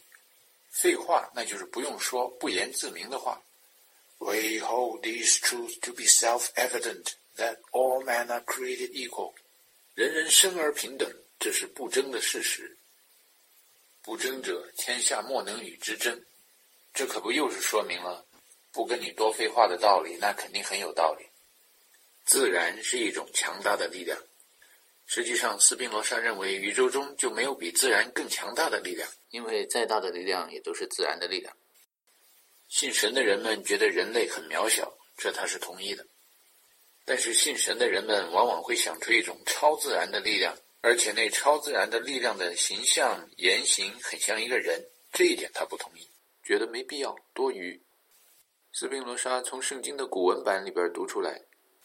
[0.68, 3.40] 废话，那就是不用说、不言自明的话。
[4.18, 9.32] We hold these truths to be self-evident that all men are created equal，
[9.94, 12.76] 人人生而平等，这是不争的事实。
[14.02, 16.20] 不争者，天下莫能与之争。
[16.92, 18.26] 这可不又是说明了，
[18.74, 21.24] 不跟你多废话的道理，那肯定很有道理。
[22.26, 24.18] 自然是一种强大的力量。
[25.06, 31.54] 实际上，斯宾罗莎认为宇宙中就没有比自然更强大的力量，因为再大的力量也都是自然的力量。
[32.68, 36.04] 信神的人们觉得人类很渺小，这他是同意的。
[37.04, 44.82] 但是信神的人们往往会想出一种超自然的力量，而且那超自然的力量的形象、言行很像一个人，
[45.12, 46.08] 这一点他不同意，
[46.42, 47.78] 觉得没必要、多余。
[48.74, 51.40] 斯宾罗莎从圣经的古文版里边读出来，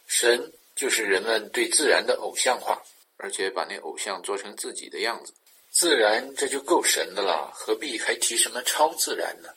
[0.07, 2.81] 神就是人们对自然的偶像化。
[3.21, 5.33] 而且把那偶像做成自己的样子，
[5.69, 9.49] 自然这就够神的了，何必还提什么超自然呢？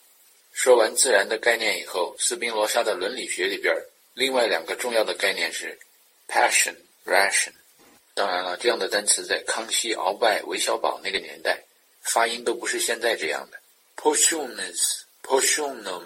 [0.52, 3.72] 说完自然的概念以后，斯宾罗莎的伦理学里边，
[4.14, 5.78] 另外两个重要的概念是
[6.26, 6.74] passion、
[7.06, 7.52] ration。
[8.14, 11.62] 当然了，这样的单词在康熙、鳌拜、韦小宝那个年代，
[12.00, 13.60] 发音都不是现在这样的。
[13.96, 16.02] passionis、passionum，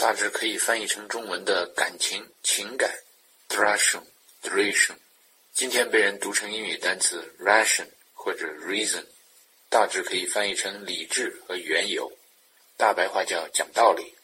[0.00, 2.90] 大致可以翻译成中文的感情、情感。
[3.50, 4.00] thrashum、
[4.42, 4.96] thrashum。
[5.52, 9.04] 今天被人读成英语单词 ration 或者 reason，
[9.68, 12.10] 大致可以翻译成理智和缘由，
[12.78, 14.14] 大白话叫讲道理。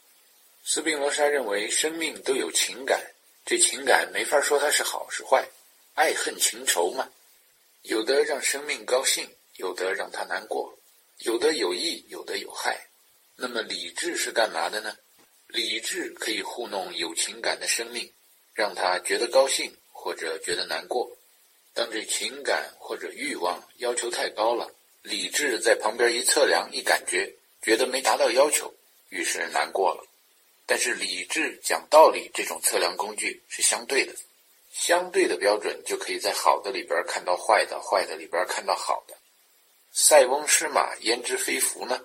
[0.65, 2.99] 斯宾罗莎认为生命都有情感，
[3.45, 5.47] 这情感没法说它是好是坏，
[5.93, 7.07] 爱恨情仇嘛，
[7.83, 10.75] 有的让生命高兴，有的让他难过，
[11.19, 12.89] 有的有益，有的有害。
[13.37, 14.97] 那么理智是干嘛的呢？
[15.49, 18.13] 理智可以糊弄有情感的生命，
[18.55, 21.11] 让他觉得高兴或者觉得难过。
[21.73, 24.71] 当这情感或者欲望要求太高了，
[25.03, 27.33] 理智在旁边一测量一感觉，
[27.63, 28.73] 觉得没达到要求，
[29.11, 30.05] 于是难过了。
[30.67, 34.13] 但是理智、讲道理这种测量工具是相对的，
[34.73, 39.15] 相对的标准就可以在好的里边看到坏的，坏的里边看到好的。
[39.93, 42.01] 塞翁失马，焉知非福呢？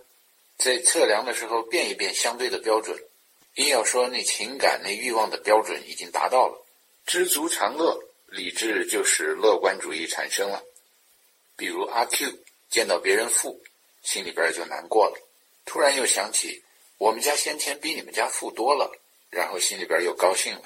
[0.58, 2.96] 在测量的时候变一变相对的标准，
[3.56, 6.66] 硬要说那情感、那欲望的标准已经达到了，
[7.06, 10.64] 知足常乐，理智就使乐观主义产生了。
[11.58, 13.62] 比如阿 Q 见到别人富，
[14.02, 15.20] 心里边就难过了，
[15.66, 16.64] 突然又想起
[16.98, 18.90] 我们家先前比你们家富多了，
[19.30, 20.64] 然后心里边又高兴了。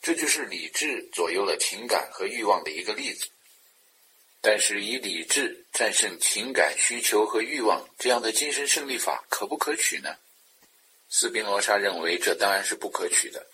[0.00, 3.26] 这就是理智左右了情感和欲望的一个例子。
[4.40, 10.16] 但是以理智战胜情感需求和欲望这样的精神胜利法可不可取呢？
[11.08, 13.46] 斯宾罗莎认为这当然是不可取的。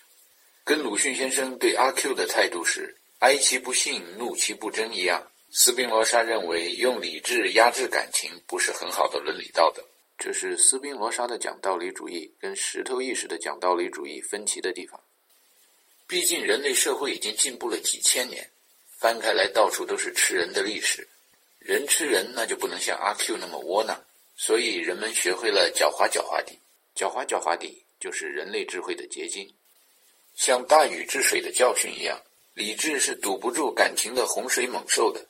[0.63, 9.83] 跟鲁迅先生对阿 Q 的态度是哀其不幸，怒其不争一样，斯宾罗莎认为用理智压制感情不是很好的伦理道德。
[10.17, 14.99] 这是斯宾罗莎的讲道理主义跟石头意识的讲道理主义分歧的地方。
[16.07, 18.49] 毕竟人类社会已经进步了几千年。
[18.97, 21.05] 翻开来，到处都是吃人的历史。
[21.59, 24.01] 人吃人，那就不能像阿 Q 那么窝囊。
[24.37, 26.57] 所以人们学会了狡猾狡猾地，
[26.95, 29.51] 狡猾狡猾地就是人类智慧的结晶。
[30.35, 32.19] 像大禹治水的教训一样，
[32.53, 35.25] 理智是堵不住感情的洪水猛兽的，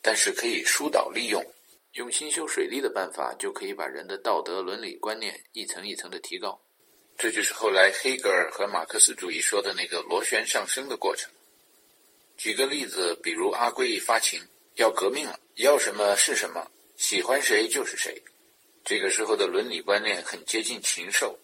[0.00, 1.44] 但是可以疏导利用。
[1.94, 6.60] 用新修水利的办法，就可以把人的道德伦理观念一层一层的提高。
[7.16, 11.30] 这就是后来黑格尔和马克思主义说的那个螺旋上升的过程。
[12.36, 14.40] 举个例子，比如阿贵发情
[14.74, 18.20] 要革命了，要什么是什么，喜欢谁就是谁。
[18.84, 21.38] 这个时候的伦理观念很接近禽兽，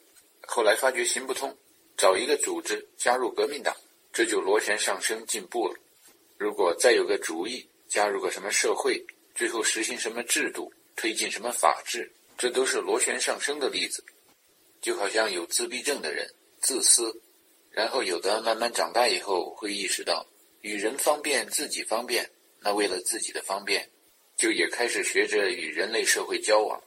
[0.47, 1.57] 后来发觉行不通，
[1.97, 3.75] 找一个组织加入革命党，
[4.13, 5.75] 这就螺旋上升进步了。
[6.37, 9.03] 如果再有个主意，加入个什么社会，
[9.35, 14.05] 最后实行什么制度，推进什么法治，这都是螺旋上升的例子。
[14.83, 16.29] 就好像有自闭症的人
[16.61, 17.11] 自私，
[17.71, 20.27] 然后有的慢慢长大以后会意识到。
[20.61, 23.89] 与人方便，自己方便，那为了自己的方便，
[24.37, 26.79] 就也开始学着与人类社会交往。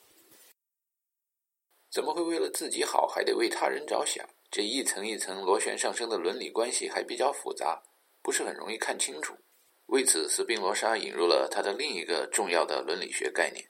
[1.93, 4.27] 怎么会为了自己好，还得为他人着想？
[4.49, 7.79] 这一层一层螺旋上升的伦理关系还比较复杂，
[8.23, 9.37] 不是很容易看清楚。
[9.85, 13.69] 为此，斯宾罗莎引入了他的另一个重要的伦理学概念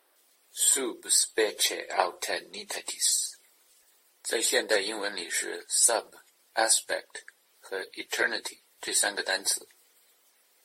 [0.53, 3.33] “sub specie alternitatis”。
[4.23, 6.09] 在现代英文里是 “sub
[6.53, 7.25] aspect”
[7.59, 9.67] 和 “eternity” 这三个单词。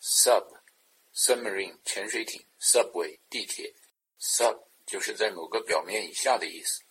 [0.00, 3.74] Sub，submarine 潜水艇，subway 地铁
[4.20, 6.82] ，sub 就是在某个表面以下的意思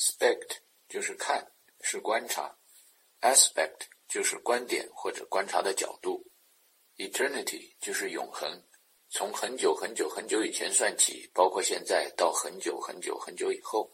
[0.00, 0.56] ，spect
[0.88, 1.46] 就是看，
[1.82, 2.56] 是观察
[3.20, 6.24] ，aspect 就是观点或者观察的角度
[6.96, 8.64] ，eternity 就是永恒，
[9.10, 13.90] 从很久很久很久以前算起，包括现在到很久很久很久以后。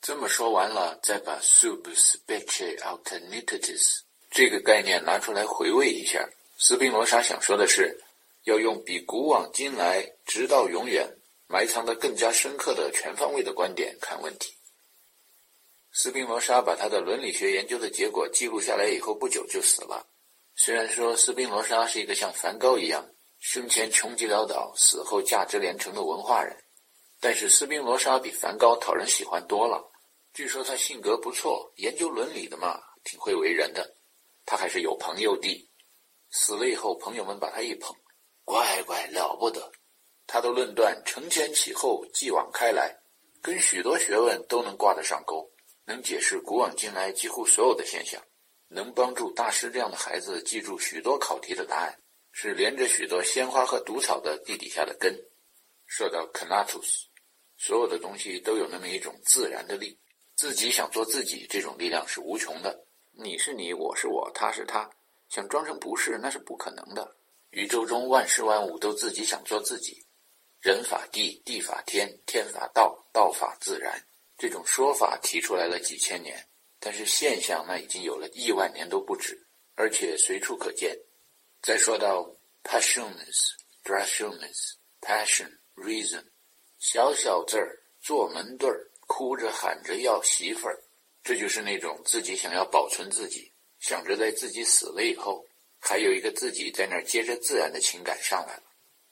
[0.00, 6.28] 这么说完了，再把 sub specie alternatives 这个概念拿出来回味一下。
[6.58, 7.98] 斯宾罗莎想说的是，
[8.42, 11.08] 要用比古往今来直到永远
[11.46, 14.54] 埋藏的更加深刻的全方位的观点看问题。
[15.96, 20.04] 斯宾罗莎把他的伦理学研究的结果记录下来以后，不久就死了。
[20.56, 26.56] 虽然说斯宾罗莎是一个像梵高一样生前穷极潦倒、死后价值连城的文化人，
[27.20, 29.88] 但是斯宾罗莎比梵高讨人喜欢多了。
[30.32, 33.94] 据说他性格不错，研究伦理的嘛，挺会为人的。
[34.44, 35.70] 他还是有朋友的。
[36.28, 37.94] 死了以后，朋友们把他一捧，
[38.44, 39.70] 乖乖了不得。
[40.26, 42.98] 他的论断承前启后，继往开来，
[43.40, 45.48] 跟许多学问都能挂得上钩，
[45.86, 48.22] 能解释古往今来几乎所有的现象，
[48.68, 51.98] 能帮助大师这样的孩子记住许多考题的答案，
[52.32, 55.14] 是连着许多鲜花和毒草的地底下的根。
[55.86, 57.06] 说到 c a n a t u s
[57.56, 59.98] 所有的东西都有那么一种自然的力，
[60.34, 62.84] 自己想做自己，这种力量是无穷的。
[63.12, 64.90] 你是你，我是我，他是他。
[65.28, 67.16] 想装成不是，那是不可能的。
[67.50, 70.04] 宇宙中万事万物都自己想做自己，
[70.60, 74.02] 人法地，地法天，天法道，道法自然。
[74.36, 76.46] 这种说法提出来了几千年，
[76.80, 79.40] 但是现象那已经有了亿万年都不止，
[79.74, 80.96] 而且随处可见。
[81.62, 82.30] 再说到
[82.62, 83.54] passionless,
[83.84, 86.24] passionless, passion, reason，
[86.78, 90.78] 小小字儿做门对儿，哭着喊着要媳妇儿，
[91.22, 93.50] 这就是那种自己想要保存自己。
[93.80, 95.44] 想着在自己死了以后，
[95.78, 98.62] 还有一个自己在那儿接着自然的情感上来了，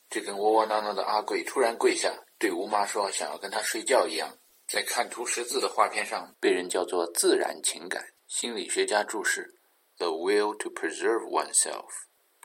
[0.09, 4.39] 这跟窝窝囊囊的阿贵突然跪下对吴妈说想要跟他睡觉一样，
[4.69, 8.05] 在看图识字的画片上被人叫做自然情感。
[8.27, 9.47] 心理学家注释
[9.99, 11.89] ：The will to preserve oneself。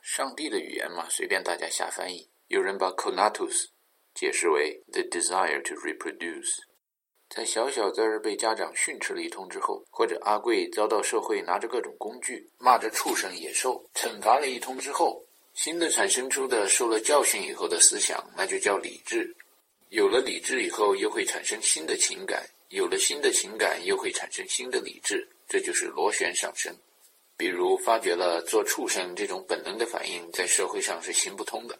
[0.02, 2.30] 上帝的语言嘛，随便大家瞎翻译。
[2.48, 3.68] 有人把 conatus
[4.14, 6.58] 解释为 the desire to reproduce。
[7.30, 15.22] 在小小子儿被家长训斥了一通之后，或者阿贵遭到社会拿着各种工具骂着畜生野兽惩罚了一通之后，
[15.54, 19.36] 新的产生出的受了教训以后的思想，那就叫理智。
[19.90, 25.28] 有了理智以后，又会产生新的情感；有了新的情感，又会产生新的理智。
[25.48, 26.76] 这就是螺旋上升。
[27.38, 31.80] 比如发觉了做畜生这种本能的反应在社会上是行不通的，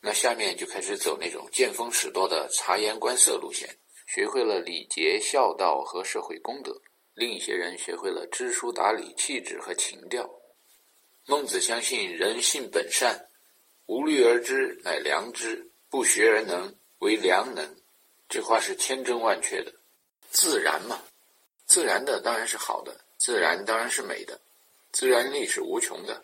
[0.00, 3.68] 那下面就开始走那种见风使舵的察言观色路线，
[4.06, 6.74] 学会了礼节孝道和社会公德。
[7.14, 10.28] 另一些人学会了知书达理、气质和情调。
[11.26, 13.28] 孟子相信人性本善，
[13.86, 16.74] 无虑而知乃良知，不学而能。
[17.04, 17.76] 为良能，
[18.30, 19.70] 这话是千真万确的。
[20.30, 21.02] 自然嘛，
[21.66, 24.40] 自然的当然是好的，自然当然是美的，
[24.90, 26.22] 自然力是无穷的。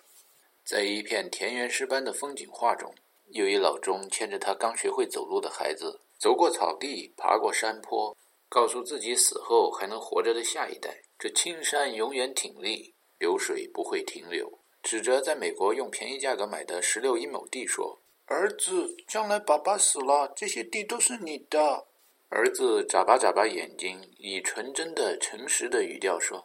[0.64, 2.94] 在一片田园诗般的风景画中，
[3.28, 8.16] 有一老钟牵着他刚学会走路的孩子，走过草地，爬过山坡，
[8.48, 14.50] 告诉自己死后还能活着的下一代：这青山永远挺立，流水不会停留。
[14.82, 18.00] 指着在美国用便宜价格买的十六英亩地说。
[18.32, 21.88] 儿子，将来爸爸死了，这些地都是你的。
[22.28, 26.44] 儿子眨巴眨巴眼睛，以纯真的、诚实的语调说：“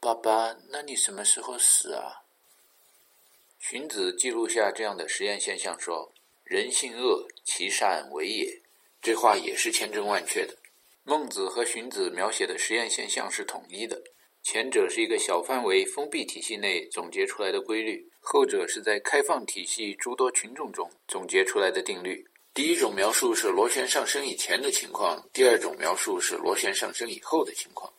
[0.00, 2.24] 爸爸，那你什么时候死啊？”
[3.60, 6.12] 荀子记录下这样的实验现象，说
[6.42, 8.60] ：“人性恶，其善为也。”
[9.00, 10.56] 这话也是千真万确的。
[11.04, 14.02] 孟子和荀子描写的实验现象是统一的。
[14.42, 22.24] 前者是一个小范围封闭体系内总结出来的规律，后者是在开放体系诸多群众中总结出来的定律。
[22.54, 27.92] 第一种描述是螺旋上升以前的情况，第二种描述是螺旋上升以后的情况。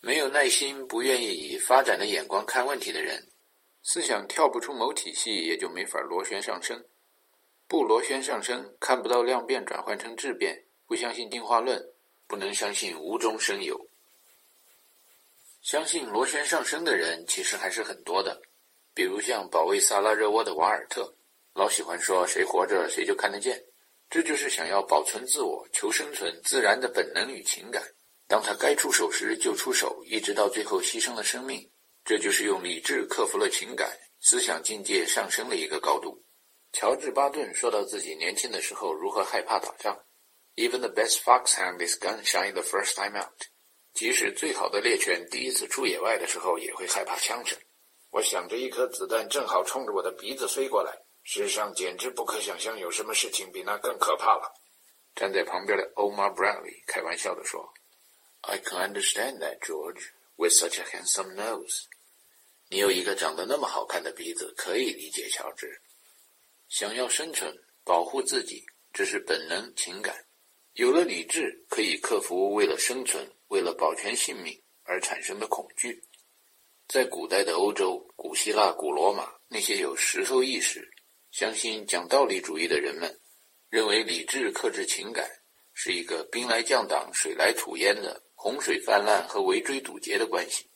[0.00, 3.24] 没有耐心、不愿意以发展的眼光看问题的人，
[3.84, 6.84] 思想跳不出某体系，也就没法螺旋上升。
[7.68, 11.80] 不螺旋上升，看不到量变转换成质变，不相信进化论，
[12.26, 13.88] 不能相信无中生有。
[15.62, 18.42] 相信螺旋上升的人其实还是很多的，
[18.94, 21.14] 比如像保卫萨拉热窝的瓦尔特，
[21.54, 23.62] 老喜欢说谁活着谁就看得见，
[24.10, 27.82] 这就是想要保存自我、求生存自然的本能与情感。
[28.28, 31.70] 当他该出手时就出手，一直到最后牺牲了生命，
[32.04, 33.90] 这就是用理智克服了情感，
[34.20, 36.22] 思想境界上升了一个高度。
[36.72, 39.98] 乔治·巴顿说到自己年轻的时候如何害怕打仗
[40.56, 43.42] ，Even the best foxhound is gun shy the first time out。
[43.92, 47.58] 即使最好的猎犬第一次出野外的时候，也会害怕枪声。
[48.12, 50.92] 我想着一颗子弹正好冲着我的鼻子飞过来，
[51.22, 54.52] 世上简直不可想象有什么事情比那更可怕了。
[55.14, 57.72] 站在旁边的 Omar Bradley 开玩笑地说
[58.42, 61.84] ：“I can understand that, George, with such a handsome nose。”
[62.68, 65.80] 你有一个长得那么好看的鼻子，可以理解，乔治。
[66.68, 67.50] 想要生存，
[67.82, 70.26] 保护自己，这是本能情感。
[70.74, 73.26] 有了理智，可以克服为了生存。
[73.48, 76.02] 为了保全性命而产生的恐惧，
[76.92, 80.86] 在古代的欧洲、古希腊、古罗马，那些有石头意识、
[81.30, 83.18] 相信讲道理主义的人们，
[83.70, 85.26] 认为理智克制情感
[85.72, 90.66] 是一个兵来将挡、水来土掩的洪水泛滥和围追堵截的关系。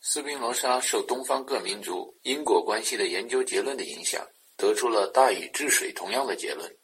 [0.00, 6.74] 斯宾罗莎受东方各民族因果关系的研究结论的影响，得出了大禹治水同样的结论：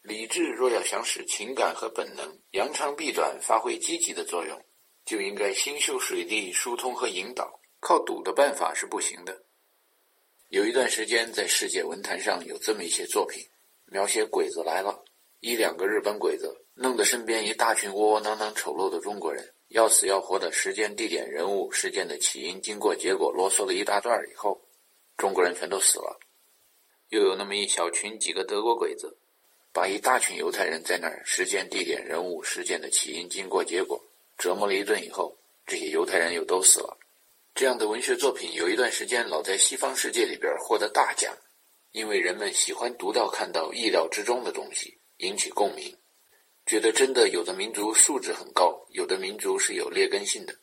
[0.00, 4.58] 理智若要想使情感和本能扬长避短，发挥积极的作用。
[5.04, 9.42] 就应该兴修水利、疏通和引导，靠赌的办法是不行的。
[10.48, 13.42] 有一段时间，在世界文坛上有这么一些作品，
[13.86, 15.04] 描写鬼子来了，
[15.40, 24.60] 一两个日本鬼子弄得身边一大群窝窝囊囊、丑陋的中国人，要死要活的时间、地点、人物、事件的起因、经过、结果啰嗦了一大段以后，
[25.16, 26.18] 中国人全都死了。
[27.10, 29.16] 又有那么一小群几个德国鬼子，
[29.72, 34.02] 把一大群犹太人在那儿时间、地点、人物、事件的起因、经过、结果。
[34.36, 36.97] 折磨了一顿以后，这些犹太人又都死了。
[37.58, 41.36] 这样的文学作品有一段时间老在西方世界里边获得大奖，
[41.90, 45.92] 因为人们喜欢读到看到意料之中的东西，引起共鸣，
[46.66, 50.54] 觉得真的有的民族素质很高，有的民族是有劣根性的。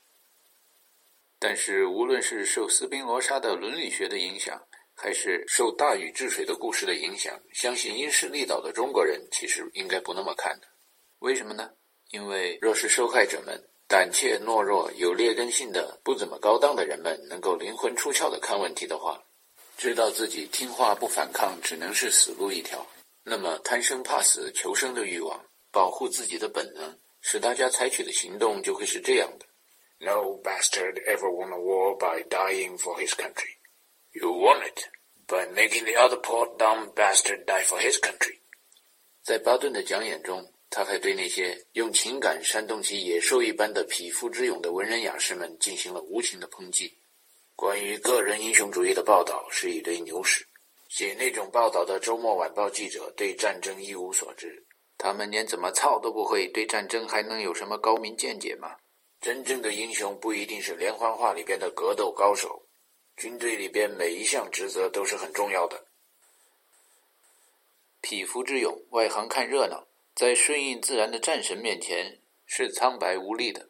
[1.37, 10.67] 但是无论是受斯宾罗莎的伦理学的影响，还是受大禹治水的故事的影响，相信因势利导的中国人其实应该不那么看的。
[11.19, 11.71] 为什么呢？
[12.11, 19.23] 因为若是受害者们胆怯懦弱、有劣根性的、不怎么高档的人们能够灵魂出窍的看问题的话，
[19.77, 22.85] 知道自己听话不反抗只能是死路一条，
[23.23, 25.39] 那么贪生怕死、求生的欲望、
[25.71, 29.45] 保护自己的本能，使大家采取的行动就会是这样的
[29.99, 33.57] ：No bastard ever won a war by dying for his country.
[34.13, 34.81] You won it
[35.27, 38.39] by making the other poor dumb bastard die for his country.
[39.23, 40.51] 在巴顿的讲演中。
[40.77, 46.93] 他还对那些用情感煽动起野兽一般的匹夫之勇的文人雅士们进行了无情的抨击。
[47.55, 50.45] 关于个人英雄主义的报道是一堆牛屎。
[50.89, 54.65] 写那种报道的周末晚报记者对战争一无所知，
[54.97, 58.75] 他们连怎么操都不会，对战争还能有什么高明见解吗？
[59.21, 62.63] 真正的英雄不一定是连环画里边的格斗高手，
[63.15, 65.85] 军队里边每一项职责都是很重要的。
[68.01, 69.87] 匹夫之勇，外行看热闹。
[70.15, 73.67] 在顺应自然的战神面前是苍白无力的。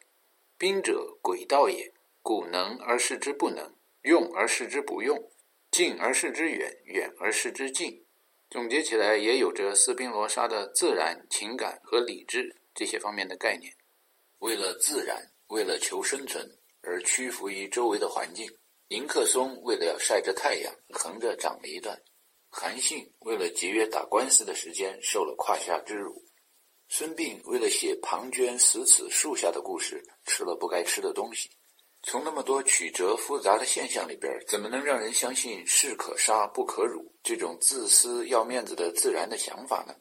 [0.56, 1.92] 兵者，诡道也。
[2.22, 3.72] 故能而示之不能，
[4.02, 5.30] 用而示之不用，
[5.70, 8.04] 近而示之远，远而示之近。
[8.50, 13.72] 总结起来，也有着斯宾罗莎的自然、情感和理智这些方面的概念。
[14.38, 16.44] 为了自然，为了求生存
[16.82, 18.50] 而屈服于周围的环境。
[18.88, 21.96] 迎客松为了要晒着太阳，横着长了一段；
[22.48, 26.25] 韩信为了节约打官司的时间，受了胯下之辱。
[26.88, 31.50] 孙膑为了写庞涓死此树下的故事，吃了不该吃的东西。
[32.02, 39.94] 从那么多曲折复杂的现象里边，怎么能让人相信士可杀不可辱这种自私要面子的自然的想法呢？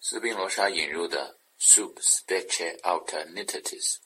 [0.00, 3.96] 斯宾罗莎引入的 “sub specie alternatives”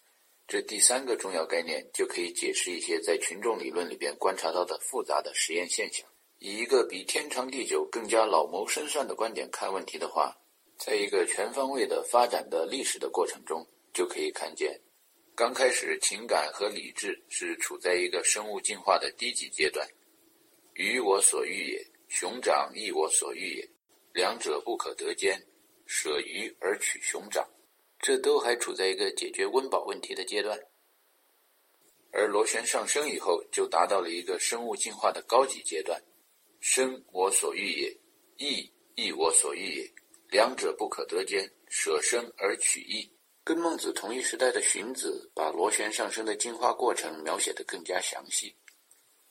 [0.48, 6.08] 这第三个重要概念，就可以解释一些在群众理论里边观察到的复杂的实验现象。
[6.38, 10.34] 以一个比天长地久更加老谋深算的观点看问题的话。
[10.82, 14.80] 在一个全方位的发展的历史的过程中，就可以看见，
[15.34, 19.86] 刚开始情感和理智是处在一个生物进化的低级阶段，
[20.72, 23.68] 鱼我所欲也，熊掌亦我所欲也，
[24.14, 25.38] 两者不可得兼，
[25.84, 27.46] 舍鱼而取熊掌，
[27.98, 30.58] 这都还处在一个解决温饱问题的阶段，
[32.10, 36.02] 而螺旋上升以后，就达到了一个生物进化的高级阶段，
[36.58, 37.94] 生我所欲也，
[38.38, 39.99] 义亦我所欲也。
[40.30, 43.12] 两者不可得兼，舍生而取义。
[43.42, 48.54] 跟孟子同一时代的荀子，把螺旋上升的进化过程描写得更加详细。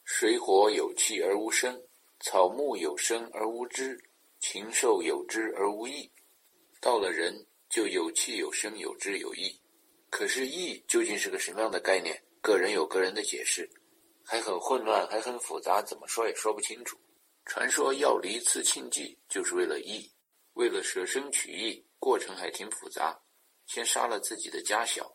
[0.04, 1.82] 水火有气而无声，
[2.20, 3.98] 草木有生而无知，
[4.42, 6.12] 禽兽有知而无义。
[6.82, 9.58] 到了人，就有气有生有知有义。
[10.10, 12.22] 可是义究竟是个什么样的概念？
[12.42, 13.70] 个人有个人的解释，
[14.26, 16.98] 还很混乱，还很复杂，怎么说也说不清楚。
[17.46, 20.12] 传说要离刺庆忌，就是为了义。
[20.60, 23.18] 为了舍生取义，过程还挺复杂。
[23.66, 25.10] 先杀了自己的家小，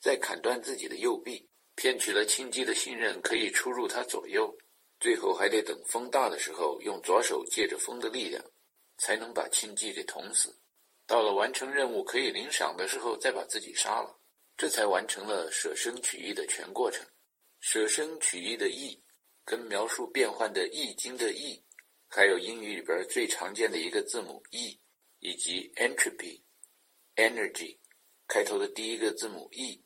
[0.00, 4.56] 再砍断自己的右臂，骗取了亲姬的信任，可以出入他左右。
[4.98, 8.42] 最后还得等风大的时候，用左手借着风的力量，
[8.96, 10.56] 才能把亲姬给捅死。
[11.06, 14.18] 到了完成任务可以领赏的时候，再把自己杀了，
[14.56, 17.06] 这才完成了舍生取义的全过程。
[17.60, 18.98] 舍生取义的义，
[19.44, 21.62] 跟描述变换的易经的易，
[22.08, 24.80] 还有英语里边最常见的一个字母 e。
[25.18, 26.42] 以及 entropy、
[27.14, 27.78] energy
[28.26, 29.84] 开头的第一个字母 e，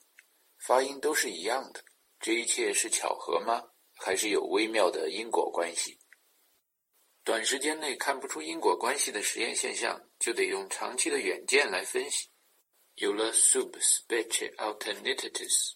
[0.58, 1.84] 发音都是一样的。
[2.18, 3.62] 这一切是巧合吗？
[3.96, 5.98] 还是有微妙的因果关系？
[7.22, 12.28] 短时间内看不出因果关系的实验现象，就得用长期的远见来分析。
[12.96, 15.72] 有了 sub specie alternatives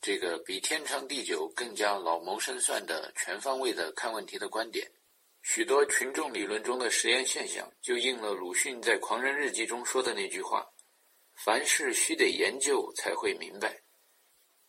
[0.00, 4.88] 这个比天长地久更加老谋深算的全方位的看问题的观点。
[5.46, 10.66] 许多群众理论中的实验现象，就应了鲁迅在《狂人日记》中说的那句话
[11.36, 13.78] ：“凡事须得研究才会明白。”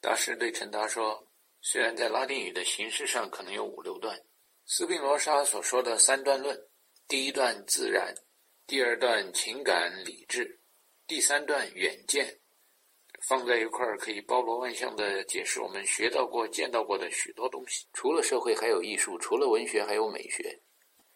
[0.01, 1.25] 大师对陈达说
[1.63, 4.21] ：“虽然在拉丁语的形式上可能有五六段，
[4.65, 6.61] 斯宾罗莎所说的三段论，
[7.07, 8.13] 第一段自然，
[8.67, 10.59] 第二段情感理智，
[11.07, 12.37] 第三段远见，
[13.21, 17.87] 放在一块儿可以包罗万象的解释我们学到过、见到过的许多东西。
[17.93, 20.61] 除了社会，还有艺术；除了文学，还有美学。”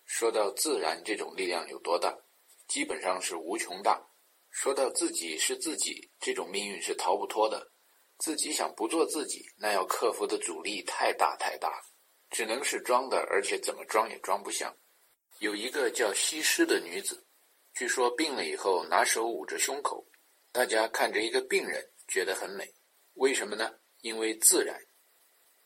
[0.09, 2.17] 说到自然这种力量有多大，
[2.67, 4.03] 基本上是无穷大。
[4.49, 7.71] 说到自己是自己，这种命运是逃不脱的。
[8.17, 11.79] 自己想不做自己，那要克服的阻力太大太大，
[12.31, 14.75] 只能是装的，而且怎么装也装不像。
[15.37, 17.27] 有一个叫西施的女子，
[17.75, 20.03] 据说病了以后拿手捂着胸口，
[20.51, 22.73] 大家看着一个病人觉得很美，
[23.13, 23.71] 为什么呢？
[24.01, 24.75] 因为自然。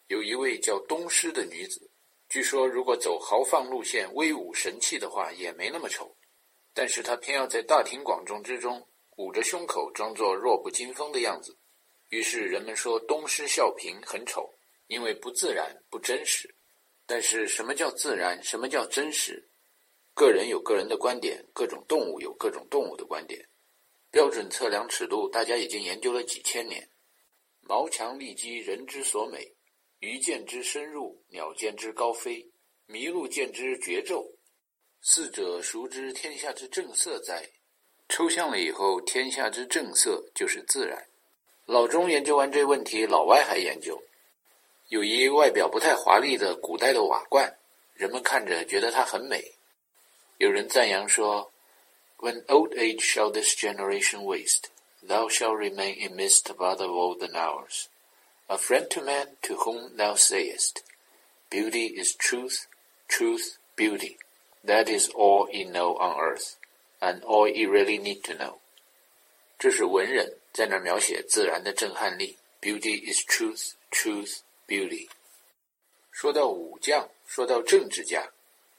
[0.07, 1.89] 有一位叫东施的女子。
[2.33, 6.17] 据说，如果走豪放路线、威武神气的话，也没那么丑。
[6.73, 8.83] 但是他偏要在大庭广众之中
[9.17, 11.55] 捂着胸口，装作弱不禁风的样子。
[12.09, 14.51] 于是人们说东施效颦很丑，
[14.87, 16.55] 因为不自然、不真实。
[17.05, 18.41] 但是什么叫自然？
[18.41, 19.51] 什么叫真实？
[20.15, 23.47] 个人有个人的观点，各种动物有各种动物的观点。
[24.09, 26.89] 标准测量尺度，大家已经研究了几千年。
[27.59, 29.53] 毛强利基，人之所美。
[30.03, 32.45] 鱼见之深入，鸟见之高飞，
[32.89, 34.33] 麋鹿见之绝骤。
[35.01, 37.49] 四者孰知天下之正色哉？
[38.09, 41.07] 抽象了以后，天下之正色就是自然。
[41.65, 44.03] 老钟研究完这问题，老外还研究。
[44.89, 47.57] 有一外表不太华丽的古代的瓦罐，
[47.93, 49.53] 人们看着觉得它很美。
[50.37, 51.53] 有人赞扬说
[52.17, 54.65] ：“When old age shall this generation waste,
[55.07, 57.85] thou shall remain in midst of other golden hours,
[58.53, 60.83] a friend to man to whom thou sayest,
[61.49, 62.67] Beauty is truth,
[63.07, 64.17] truth beauty.
[64.63, 66.57] That is all ye know on earth,
[67.01, 68.59] and all ye really need to know。”
[69.57, 72.37] 这是文人在那儿描写自然的震撼力。
[72.61, 74.41] Beauty is truth, truth。
[74.65, 75.09] Beauty，
[76.11, 78.31] 说到武将，说到政治家，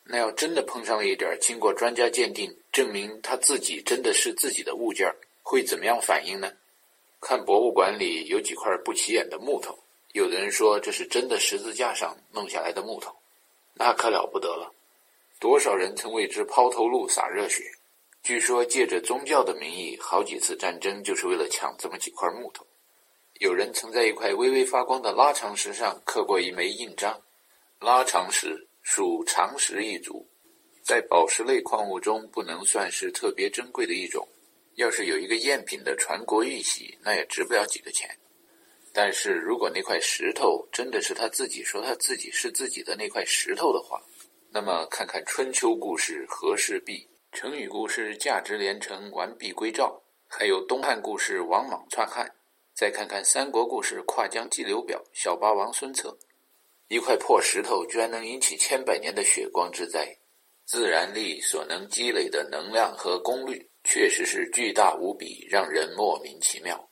[0.05, 6.51] 那要真的碰上了一点经过专家鉴定，证明他自己真的是自己的物件会怎么样反应呢？
[7.25, 9.75] 看博物馆里有几块不起眼的木头，
[10.13, 13.17] 有的人说这是真的十字架上弄下来的木头，
[13.73, 14.71] 那可了不得了。
[15.41, 17.65] 多少人曾为之抛头颅洒热血？
[18.23, 22.67] 据说借着宗教的名义，好几次战争就是为了抢这么几块木头。
[23.41, 27.19] 有人曾在一块微微发光的拉长石上刻过一枚印章。
[27.81, 30.27] 拉长石属长石一族，
[30.83, 34.29] 在宝石类矿物中不能算是特别珍贵的一种。
[34.77, 38.11] 要是有一个赝品的传国玉玺，那也值不了几个钱。
[38.93, 44.01] 但是如果那块石头真的是他自己说他自己是自己的那块石头的话，
[44.51, 52.33] 那么看看春秋故事和氏璧，成语故事价值连城，完璧归赵，还有东汉故事王莽篡汉。
[52.73, 56.17] 再看看三国故事，跨江激流表，小霸王孙策，
[56.89, 60.17] 一块破石头居然能引起千百年的血光之灾。
[60.65, 66.91] 自然力所能积累的能量和功率，确实是巨大无比，让人莫名其妙。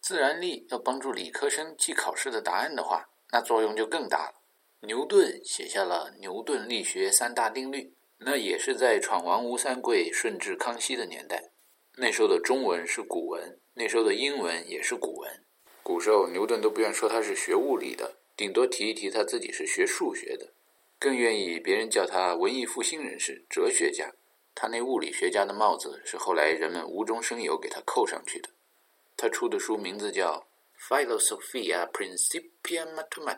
[0.00, 4.40] 自然力要帮助理科生记考试的答案的话，那作用就更大了。
[4.80, 11.50] 牛顿写下了牛顿力学三大定律，那也是在闯王吴三桂、顺治康熙的年代。
[11.96, 13.58] 那时候的中文是古文。
[13.74, 15.44] 那时候的英文也是古文，
[15.84, 20.52] 古时候牛顿都不愿说他是学物理的，顶多提一提他自己是学数学的，
[20.98, 24.12] 更愿意别人叫他文艺复兴人士、哲学家。
[24.60, 28.50] 他那物理学家的帽子是后来人们无中生有给他扣上去的。
[29.16, 30.44] 他出的书名字叫
[31.06, 33.36] 《Philosophia Principia Mathematica》，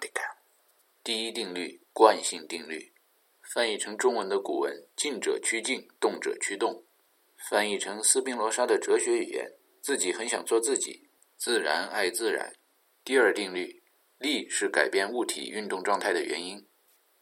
[1.05, 2.95] 第一定律惯性定律，
[3.43, 6.85] 翻译成中文的古文“静者趋静，动者趋动”，
[7.51, 9.53] 翻译成斯宾罗莎的哲学语言。
[9.83, 12.55] 自己很想做自己，自然爱自然。
[13.05, 13.83] 第二定律，
[14.17, 16.67] 力是改变物体运动状态的原因。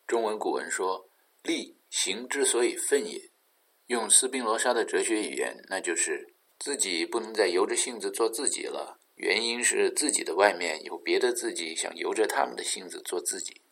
[0.06, 1.08] 中文古文说，
[1.42, 3.30] 力行之所以奋也。
[3.88, 13.62] 用斯宾罗莎的哲学语言，那就是自己不能再由着性子做自己了，原因是自己的外面有别的自己想由着他们的性子做自己。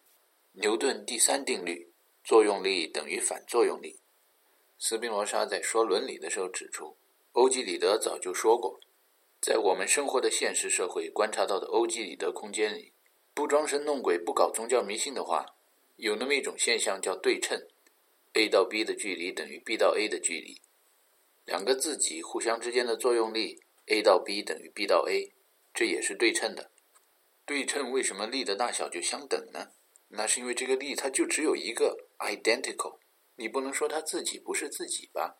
[0.53, 1.91] 牛顿第三定律，
[2.25, 4.01] 作用力等于反作用力。
[4.79, 6.97] 斯宾罗莎在说伦理的时候指出。
[7.33, 8.81] 欧几里得早就说过，
[9.43, 12.95] 在我们生活的现实社会观察到的欧几里得空间里，
[13.35, 15.45] 不装神弄鬼、不搞宗教迷信的话，
[15.97, 17.61] 有那么一种现象叫对称
[18.37, 20.61] ：a 到 b 的距离等于 b 到 a 的距离。
[21.45, 25.33] 两个自己互相之间的作用力 a 到 b 等于 b 到 a，
[25.73, 26.71] 这也是对称的。
[27.45, 29.73] 对称为什么力的大小就相等呢？
[30.09, 32.99] 那是因为这个力它就只有一个 identical，
[33.37, 35.39] 你不能说它自己不是自己吧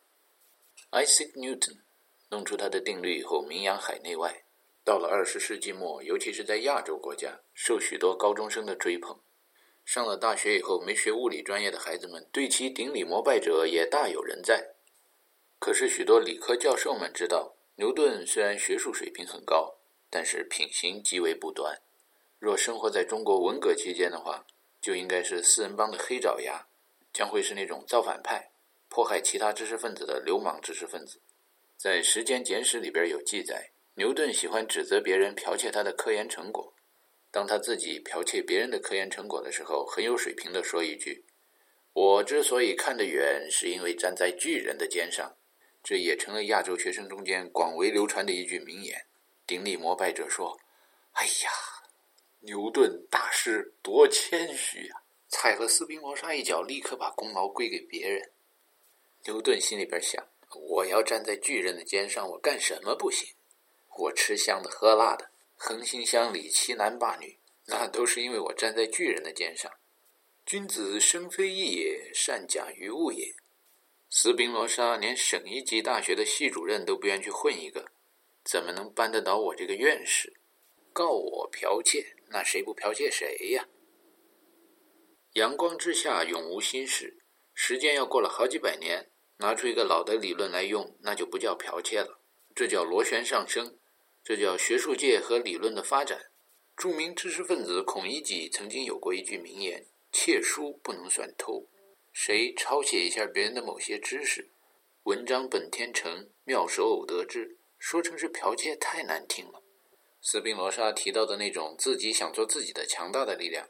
[0.91, 1.87] ？Isaac Newton。
[2.29, 4.43] 弄出他的定律以后，名扬海内外。
[4.83, 9.21] 到了二十世纪末，尤其是在亚洲国家，受许多高中生的追捧。
[9.87, 14.75] 上了大学以后，没学物理专业的孩子们对其顶礼膜拜者也大有人在。
[15.61, 19.77] 可是许多理科教授们知道，牛顿虽然学术水平很高，
[20.11, 21.81] 但是品行极为不端。
[22.41, 24.45] 若生活在中国文革期间的话，
[24.83, 26.67] 就应该是四人帮的黑爪牙，
[27.13, 28.51] 将会是那种造反派，
[28.89, 31.21] 迫害其他知识分子的流氓知识分子。
[31.77, 36.73] 在《时间简史》里边有记载，牛顿喜欢指责别人剽窃他的科研成果。
[37.37, 41.27] 当他自己剽窃别人的科研成果的时候，很有水平地说一句
[41.93, 45.37] ：“我之所以看得远，是因为站在巨人的肩上。”
[45.85, 49.05] 这也成了亚洲学生中间广为流传的一句名言。
[49.47, 50.59] 顶礼膜拜者说
[51.13, 51.51] ：“哎呀，
[52.41, 55.03] 牛顿大师多谦虚呀！
[55.29, 58.33] 踩了斯宾罗莎一脚，立刻把功劳归给别人。”
[59.27, 60.27] 牛顿心里边想。
[60.55, 63.29] 我要站在巨人的肩上，我干什么不行？
[63.99, 69.73] 我吃香的喝辣的，恒星乡里欺男霸女，那都是因为我站在巨人的肩上。
[70.45, 73.35] 君子生非异也，善假于物也。
[74.11, 77.91] 斯宾罗莎连省一级大学的系主任都不愿去混一个，
[78.45, 80.35] 怎么能扳得倒我这个院士？
[80.93, 83.67] 告我剽窃，那谁不剽窃谁呀？
[85.33, 87.19] 阳光之下永无心事，
[87.53, 89.11] 时间要过了好几百年。
[89.39, 92.21] 拿出一个老的理论来用，那就不叫剽窃了，
[92.55, 93.77] 这叫螺旋上升，
[94.27, 96.33] 这叫学术界和理论的发展。
[96.77, 101.69] 著名知识分子孔乙己曾经有过一句名言：“窃书不能算偷。”
[102.13, 104.51] 谁抄写一下别人的某些知识，
[105.05, 109.63] 文章本天成，妙手偶得之，说成是剽窃，太难听了。
[110.21, 113.69] 斯宾罗莎提到的那种自己想做自己的强大的力量，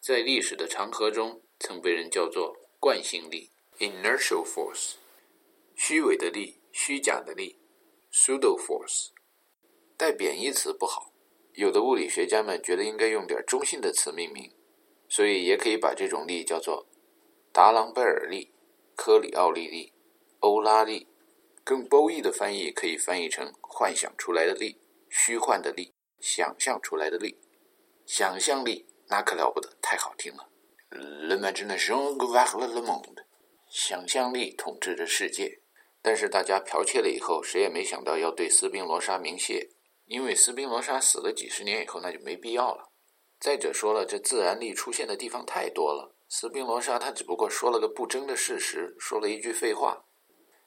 [0.00, 4.94] 在历史的长河中曾被人叫做惯性力 （inertial force），
[5.76, 7.58] 虚伪的力、虚假的力
[8.10, 9.10] （pseudo force）。
[9.96, 11.12] 带贬义词不好，
[11.52, 14.52] 有的物理学家们觉得应该用点中性的词命名，
[15.08, 16.86] 所以也可以把这种力叫做。
[17.52, 18.52] 达朗贝尔力、
[18.96, 19.92] 科里奥利力、
[20.40, 21.06] 欧拉力，
[21.62, 27.38] 更褒义的翻译可以翻译成“幻想出来的力”、“虚幻的力”、“想象出来的力”。
[28.04, 30.50] 想象力那可了不得，太好听了。
[30.90, 33.24] L'imagination gouverne le monde，
[33.70, 35.60] 想象力统治着世界。
[36.02, 39.70] 但是大家剽窃了以后，谁也没想到要对斯宾罗莎鸣谢，
[40.06, 42.90] 因为斯宾罗莎死了几十年以后，那就没必要了。
[43.40, 46.14] 再者说了，这自然力出现的地方太多了。
[46.28, 50.04] 斯宾罗莎他只不过说了个不争的事实，说了一句废话。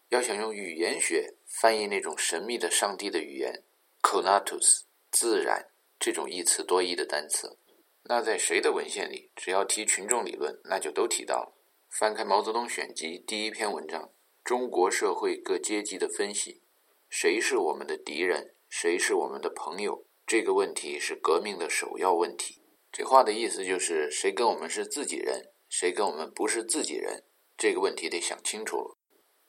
[0.10, 3.64] 要想用语言学翻译那种神秘的上帝的语言
[4.02, 5.68] ，“conatus” 自然
[6.00, 7.58] 这种一词多义的单词，
[8.04, 11.54] 那在谁的文献里，只要提群众理论，那就都提到了。
[11.90, 14.10] 翻开《毛泽东选集》第一篇文章，
[14.46, 16.62] 中国社会各阶级的分析，
[17.10, 22.62] 谁是我们的敌人，谁是我们的朋友，这个问题是革命的首要问题。
[22.92, 25.50] 这话的意思就是，谁跟我们是自己人？
[25.68, 27.24] 谁跟我们不是自己人？
[27.58, 28.96] 这个问题得想清楚了。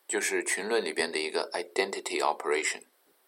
[0.07, 2.85] 就是群论里边的一个 identity operation。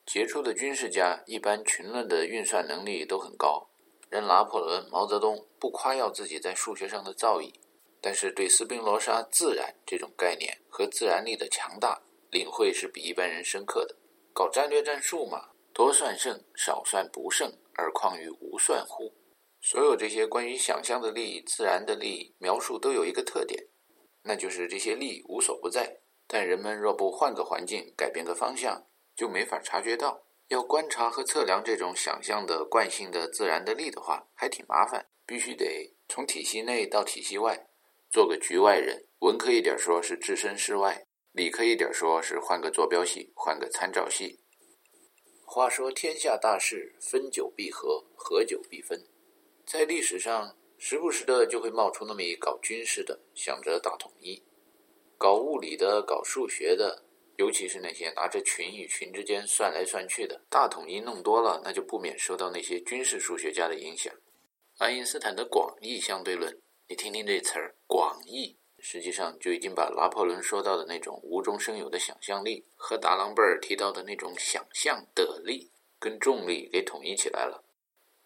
[0.07, 3.69] 杰出的军事家一般群论的运算能力都很高。
[4.09, 7.53] 人拿破仑、毛泽东不夸耀自己在数学上的造诣，
[8.01, 13.97] 但是对斯宾罗莎自然这种概念和自然力的强大领会是比一般人深刻的。
[14.33, 19.15] 搞战略战术嘛，多算胜，少算不胜，而况于无算乎？
[19.61, 23.67] 所有这些关于想象的力、自然的力描述都有一个特点，
[24.23, 30.23] 那就是这些力无所不在，但人们若不换个环境、改变个方向，就没法察觉到。
[30.49, 37.69] 要观察和测量这种想象的惯性的自然的力的话，还挺麻烦，必须得从体系内到体系外，
[38.11, 39.07] 做个局外人。
[39.21, 44.40] 文科一点说是置身事外，理科一点说是换个坐标系、换个参照系。
[45.53, 49.05] 话说天下大事，分久必合，合久必分。
[49.67, 54.41] 在历史上，时不时的就会冒出那么一搞军事的，想着大统一；
[55.19, 57.03] 搞物理的、搞数学的，
[57.37, 64.15] 尤其是那些拿着群与群之间算来算去的，大统一弄多了，那就不免受到那些军事数学家的影响。
[64.79, 77.65] 爱因斯坦的广义相对论，你听听这词儿“广义”，实际上就已经把拿破仑说到的那种无中生有的想象力，和达朗贝尔提到的那种想象的力，跟重力给统一起来了。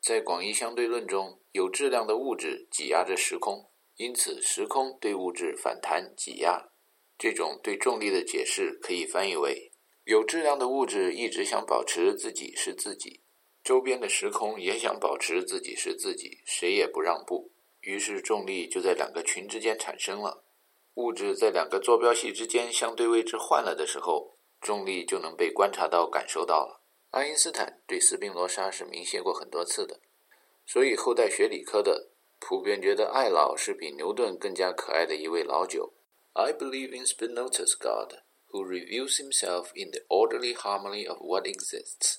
[0.01, 6.69] 在广义相对论中，有质量的物质挤压着时空，因此时空对物质反弹挤压。
[7.17, 9.73] 这种对重力的解释可以翻译为：
[10.05, 13.23] 有质量的物质一直想保持自己是自己，
[13.63, 17.54] 周边的时空也想保持自己是自己，谁也不让步。
[17.85, 20.43] 于是重力就在两个群之间产生了。
[20.95, 26.81] 物质在两个坐标系之间相对位置换了的时候，重力就能被观察到、感受到了。
[27.11, 30.01] 爱因斯坦对斯宾罗莎是明谢过很多次的，
[30.67, 32.09] 所以后代学理科的
[32.39, 35.93] 普遍觉得艾老是比牛顿更加可爱的一位老九。
[36.33, 38.19] I believe in Spinoza's God,
[38.51, 42.19] who reveals himself in the orderly harmony of what exists,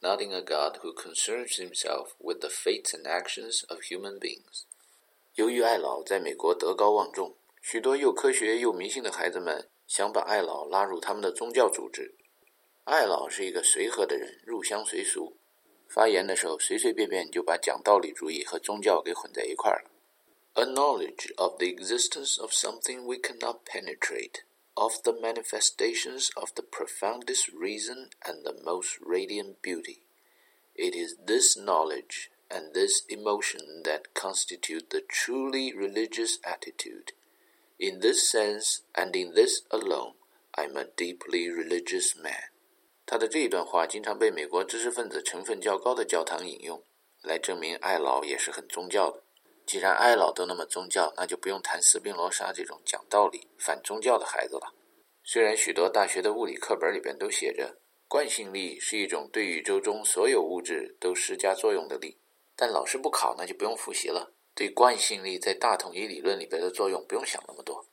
[0.00, 4.64] not in a God who concerns himself with the fates and actions of human beings。
[5.34, 12.16] 由于艾老在美国德高望重，许多又科学又迷信的孩子们想把艾老拉入他们的宗教组织。
[12.84, 15.36] 艾老是一个随和的人，入乡随俗，
[15.88, 19.90] 发言的时候随随便便就把讲道理主义和宗教给混在一块儿了。
[20.54, 24.42] A knowledge of the existence of something we cannot penetrate,
[24.74, 30.00] of the manifestations of the profoundest reason and the most radiant beauty.
[30.74, 37.12] It is this knowledge and this emotion that constitute the truly religious attitude.
[37.78, 40.14] In this sense and in this alone,
[40.54, 42.50] I'm a deeply religious man.
[43.06, 46.82] 他的这一段话经常被美国知识分子成分较高的教堂引用，
[47.22, 49.22] 来证明艾老也是很宗教的。
[49.64, 54.74] 既然艾老都那么宗教，那就不用谈斯宾罗莎这种讲道理、反宗教的孩子了。
[55.22, 57.76] 虽然许多大学的物理课本里边都写着
[58.08, 62.16] 惯性力是一种对宇宙中所有物质都施加作用的力，
[62.60, 64.34] 但老师不考，那就不用复习了。
[64.54, 67.86] 对惯性力在大统一理论里边的作用，不用想那么多。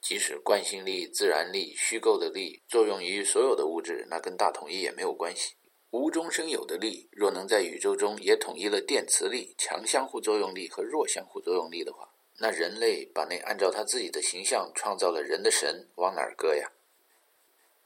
[0.00, 5.56] 即使惯性力、自然力、虚构的力作用于所有的物质，那跟大统一也没有关系。
[5.90, 12.08] 无中生有的力，若能在宇宙中也统一了电磁力、强相互作用力和弱相互作用力的话，
[12.38, 16.72] 那人类把那按照他自己的形象创造了人的神往哪儿搁呀？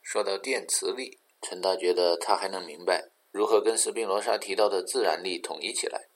[0.03, 6.08] 说到电磁力，陈达觉得他还能明白如何跟斯宾罗莎提到的自然力统一起来。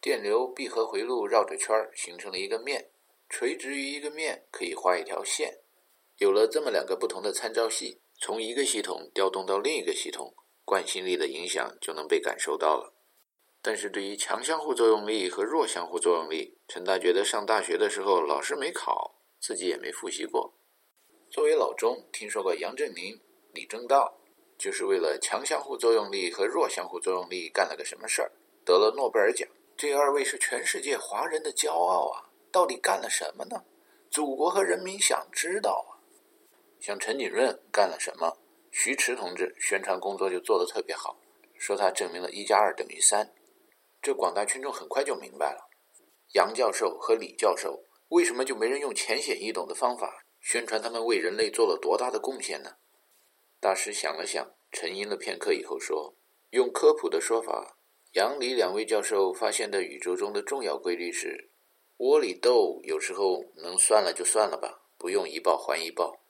[0.00, 2.90] 电流闭合回路绕着圈儿形成了一个面。
[3.30, 5.58] 垂直于一个面可以画一条线，
[6.16, 10.34] 有了这么两个不同的参照系，从一个系统调动到另一个系统，
[10.64, 12.94] 惯性力的影响就能被感受到了。
[13.60, 20.54] 但是对于强相互作用力和弱相互作用力，陈大觉得上大学的时候老师没考，自己也没复习过。
[21.30, 23.20] 作为老中，听说过杨振宁、
[23.52, 24.18] 李政道，
[24.56, 28.32] 就是为了强相互作用力和弱相互作用力干了个什么事儿，
[28.64, 29.46] 得了诺贝尔奖。
[29.78, 32.26] 这二位是全世界华人的骄傲啊！
[32.50, 33.62] 到底干了什么呢？
[34.10, 36.02] 祖国和人民想知道啊！
[36.80, 38.36] 像陈景润干了什么？
[38.72, 41.16] 徐迟同志宣传工作就做得特别好，
[41.56, 43.32] 说他证明了一加二等于三。
[44.02, 45.70] 这广大群众很快就明白了。
[46.32, 52.78] 杨教授和李教授为什么就没人用浅显易懂的方法宣传他们为人类做了多大的贡献呢？
[53.60, 56.16] 大师想了想，沉吟了片刻以后说
[56.50, 57.77] ：“用科普的说法，
[58.12, 61.50] 杨李两位教授发现的宇宙中的重要规律是。”
[61.98, 66.20] 窝里斗有时候能算了就算了吧，不用一报还一报。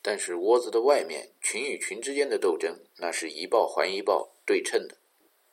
[0.00, 4.98] 但是窝子的外面，群与群之间的斗争，那是一报还一报，对称的。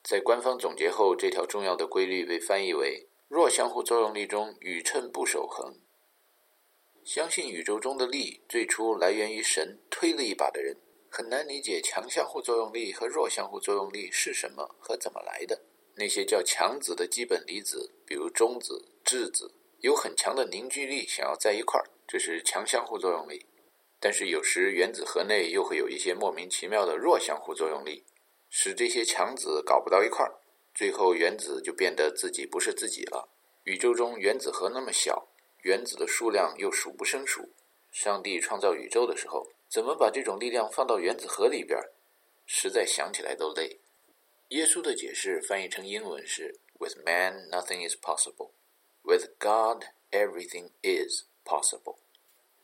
[0.03, 5.79] 在官方总结后，这条重要的规律被翻译为：弱相互作用力中宇称不守恒。
[7.03, 10.77] 相信宇宙中的力最初来源于神推了一把的人，
[11.09, 15.59] 很难理解强相互作用力和弱相互作用力是什么和怎么来的。
[15.95, 19.53] 那些叫强子的基本离子，比如中子、质子。
[19.79, 23.45] 有很强的凝聚力，想要在一块儿，这是强相互作用力。
[23.99, 28.05] 但是有时原子核内又会有一些莫名其妙的弱相互作用力，
[28.49, 30.35] 使这些强子搞不到一块儿，
[30.73, 33.27] 最后原子就变得自己不是自己了。
[33.65, 35.27] 宇宙中原子核那么小，
[35.63, 37.49] 原子的数量又数不胜数。
[37.91, 41.77] 上帝创造宇宙的时候，怎么把这种力量放到原子核里边？
[42.45, 43.79] 实在想起来都累。
[44.53, 48.51] 耶稣的解释翻译成英文是：With man, nothing is possible.
[49.01, 51.97] With God, everything is possible。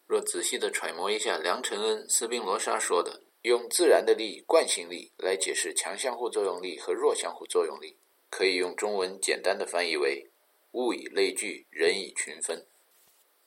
[0.06, 7.98] 若仔细地揣摩一下梁承恩、斯宾罗莎说的，用自然的力、惯性力来解释强相互作用力和弱相互作用力，
[8.30, 10.30] 可以用中文简单的翻译为：
[10.74, 12.68] 物以类聚，人以群分。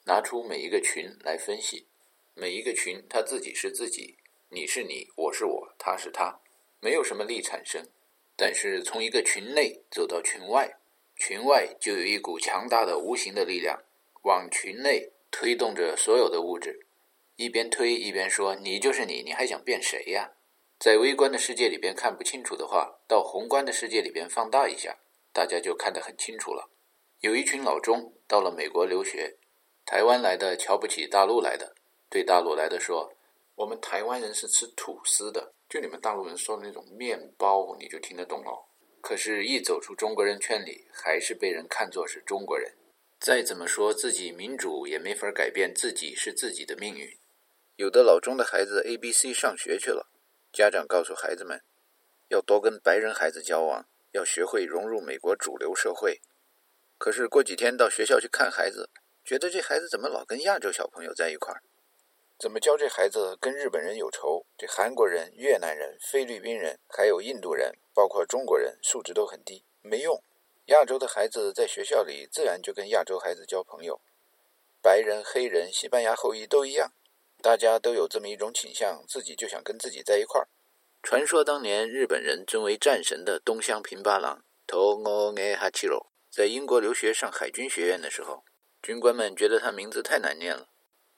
[0.03, 1.85] 拿出每一个群来分析，
[2.33, 4.17] 每一个群它自己是自己，
[4.49, 6.41] 你是你，我是我，他是他，
[6.81, 7.87] 没有什么力产生。
[8.35, 10.77] 但是从一个群内走到群外。
[11.15, 13.79] 群外就有一股强大的无形的力量，
[14.23, 16.87] 往群内推动着所有的物质，
[17.35, 20.31] 一边推一边说：“你就是你，你还想变谁呀？”
[20.79, 24.97] 在微观的世界里边看不清楚的话，到宏观的世界里边放大一下，
[25.31, 26.69] 大家就看得很清楚了。
[27.21, 29.37] 有一群老中到了美国留学，
[29.85, 31.75] 台湾来的瞧不起大陆来的，
[32.09, 33.13] 对大陆来的说
[33.55, 38.69] ：“我们台湾人是吃吐司的，就你们大陆人说的那种面包，你就听得懂了。”
[39.01, 42.71] 可是，一走出中国人圈里，还是被人看作是中国人。
[43.19, 47.17] 再怎么说自己民主，也没法改变自己是自己的命运。
[47.77, 50.11] 有的老中的孩子 A、B、C 上学去了，
[50.51, 51.63] 家长告诉孩子们，
[52.27, 56.21] 要多跟白人孩子交往，要学会融入美国主流社会。
[56.99, 58.91] 可是过几天到学校去看孩子，
[59.25, 61.63] 觉得这孩子怎么老跟亚洲小朋友在一块儿？
[62.43, 64.45] 怎么教这孩子跟日本人有仇？
[64.57, 70.21] 这韩国人、越南人、菲律宾人，还有印度人，包括中国人，素质都很低，没用。
[70.65, 74.01] 亚洲的孩子在学校里自然就跟亚洲孩子交朋友，
[74.81, 76.91] 白人、黑人、西班牙后裔都一样，
[77.41, 80.49] 大家都有这么一种倾向，自己就想跟自己在一块儿。
[81.01, 88.43] 传说当年日本人尊为战神的东乡平八郎 Togo Ehachiro，在英国留学上海军学院的时候，
[88.81, 90.67] 军官们觉得他名字太难念了。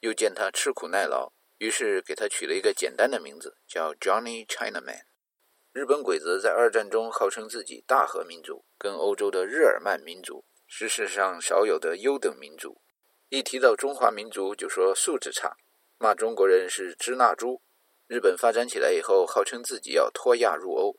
[0.05, 5.05] 又见他吃苦耐劳，于是给他取了一个简单的名字，叫 Johnny Chinaman。
[5.73, 12.79] 日本鬼子在二战中号称自己大和民族，跟欧洲的日耳曼民族是世上少有的优等民族。
[13.29, 15.57] 一提到中华民族，就说素质差，
[15.97, 17.63] 骂中国人是支那猪。
[18.05, 20.95] 日本发展起来以后，号称自己要脱亚入欧，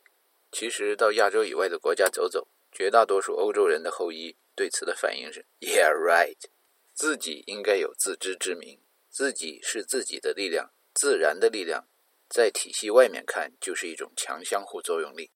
[0.50, 6.50] 其实到亚洲以外的国家走走，绝大多数欧洲人的后裔对此的反应是 Yeah right，
[6.92, 8.80] 自己应该有自知之明。
[9.16, 11.88] 自己是自己的力量，自然的力量，
[12.28, 15.30] 在体系外面看就是一种强相互作用力；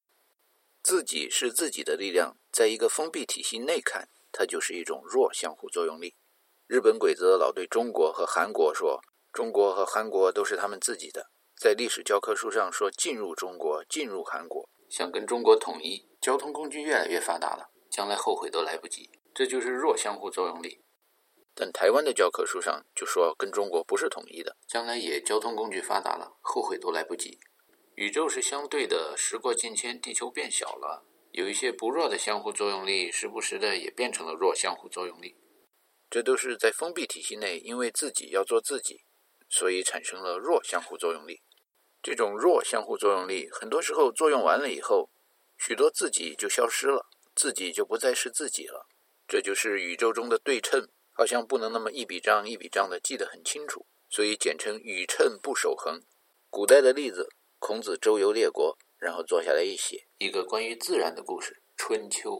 [0.83, 6.15] 自己是自己的力量，在一个封闭体系内看，它就是一种弱相互作用力。
[6.67, 9.01] 日本鬼子老对中国和韩国说
[9.33, 19.09] ：“中国和韩国都是他们自己的，在历史教科书上说进入中国、进入韩国，想跟中国统一，交通工具越来越发达了，将来后悔都来不及。
[19.35, 20.83] 这就是弱相互作用力。
[21.61, 27.39] 但台湾的教科书上就说跟中国不是统一的，将来也交通工具发达了，后悔都来不及。
[27.97, 35.37] 宇宙是相对的，时过境迁，地球变小了，有一些不弱的相互作用力，时不时的也变成了弱相互作用力。
[36.09, 39.05] 这都是在封闭体系内，因为自己要做自己。
[39.51, 41.43] 所以产生了弱相互作用力。
[42.03, 45.11] 这种弱相互作用力，很多时候作用完了以后，
[45.59, 47.05] 许多自己就消失了，
[47.35, 48.87] 自己就不再是自己了。
[49.29, 50.89] 这就是宇宙中的对称，
[51.21, 56.01] 好像不能那么一笔账一笔账的记得很清楚，所以简称宇称不守恒。
[56.49, 62.31] 古代的例子，孔子周游列国，然后坐下来一写一个关于自然的故事《春秋》。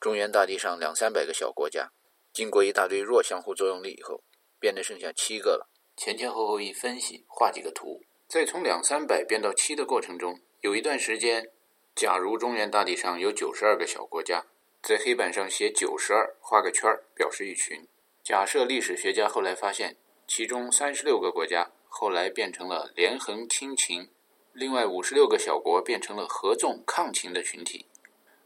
[0.00, 1.92] 中原大地上两三百个小国家，
[2.32, 4.22] 经过一大堆弱相互作用力以后，
[4.58, 5.68] 变得剩下七个了。
[5.98, 11.50] 前前后后一分析，画几个图，再从两三百变到七的过程中，有一段时间，
[11.94, 14.46] 假如中原大地上有九十二个小国家，
[14.82, 17.86] 在黑板上写九十二，画个圈儿表示一群。
[18.24, 19.96] 假设历史学家后来发现，
[20.28, 24.08] 其中三十六个国家后来变成了连横亲秦，
[24.52, 27.86] 另外五十六个小国变成了合纵抗秦的群体，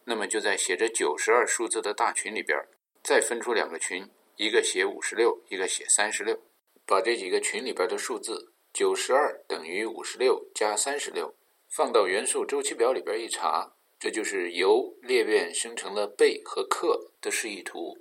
[0.04, 2.58] 那么就在写着九十二数字的大群里边，
[3.02, 6.40] 再分出两个群，一个写五十六，一个写三十六。
[6.86, 11.34] 把这几个群里边的数字九十二等于五十六加三十六
[11.68, 17.98] 放到元素周期表里边一查，这就是由裂变生成了贝和克的示意图。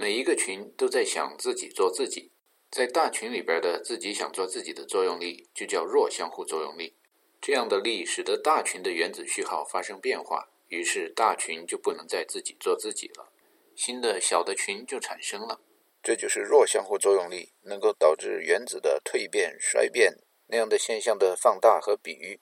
[0.00, 2.32] 每一个群都在想自己做自己，
[2.70, 6.96] 在大群里边的自己想做自己的作用力就叫弱相互作用力。
[7.38, 13.30] 这样的力使得大群的原子序号发生变化，于是大群就不能再自己做自己了，
[13.76, 15.60] 新的小的群就产生了。
[16.02, 22.40] 这就是弱相互作用力能够导致原子的蜕变、衰变那样的现象的放大和比喻。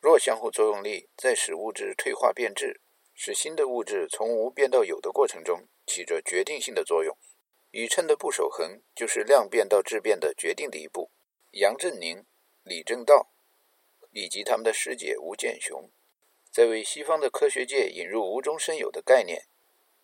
[0.00, 2.80] 弱相互作用力在使物质退化变质、
[3.12, 7.16] 使新的物质从无变到有的过程中起着决定性的作用。
[7.72, 11.10] 宇称的不守恒就是量变到质变的决定的一步。
[11.50, 12.24] 杨振宁、
[12.62, 13.30] 李政道
[14.12, 15.90] 以及他们的师姐吴健雄，
[16.52, 19.46] 在为西方的科学界引入无中生有的概念，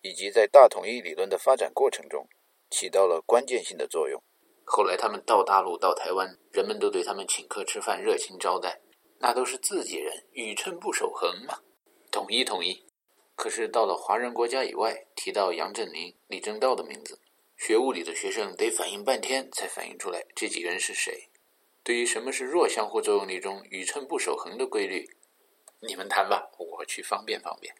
[0.00, 2.28] 以及在大统一理论的发展过程中。
[2.68, 4.20] 起到了关键性的作用。
[4.64, 8.80] 后来他们到大陆、到台湾，人们都对他们请客吃饭，热情招待。
[9.20, 11.60] 那都是自己人，宇称不守恒嘛，
[12.10, 12.85] 统一统一。
[13.36, 17.20] 可是到了华人国家以外，提到杨振宁、李政道的名字，
[17.56, 21.28] 学物理的学生得反应半天才反应出来这几个人是谁。
[21.84, 25.08] 对于什么是弱相互作用力中宇称不守恒的规律，
[25.80, 27.74] 你们谈吧，我去方便方便。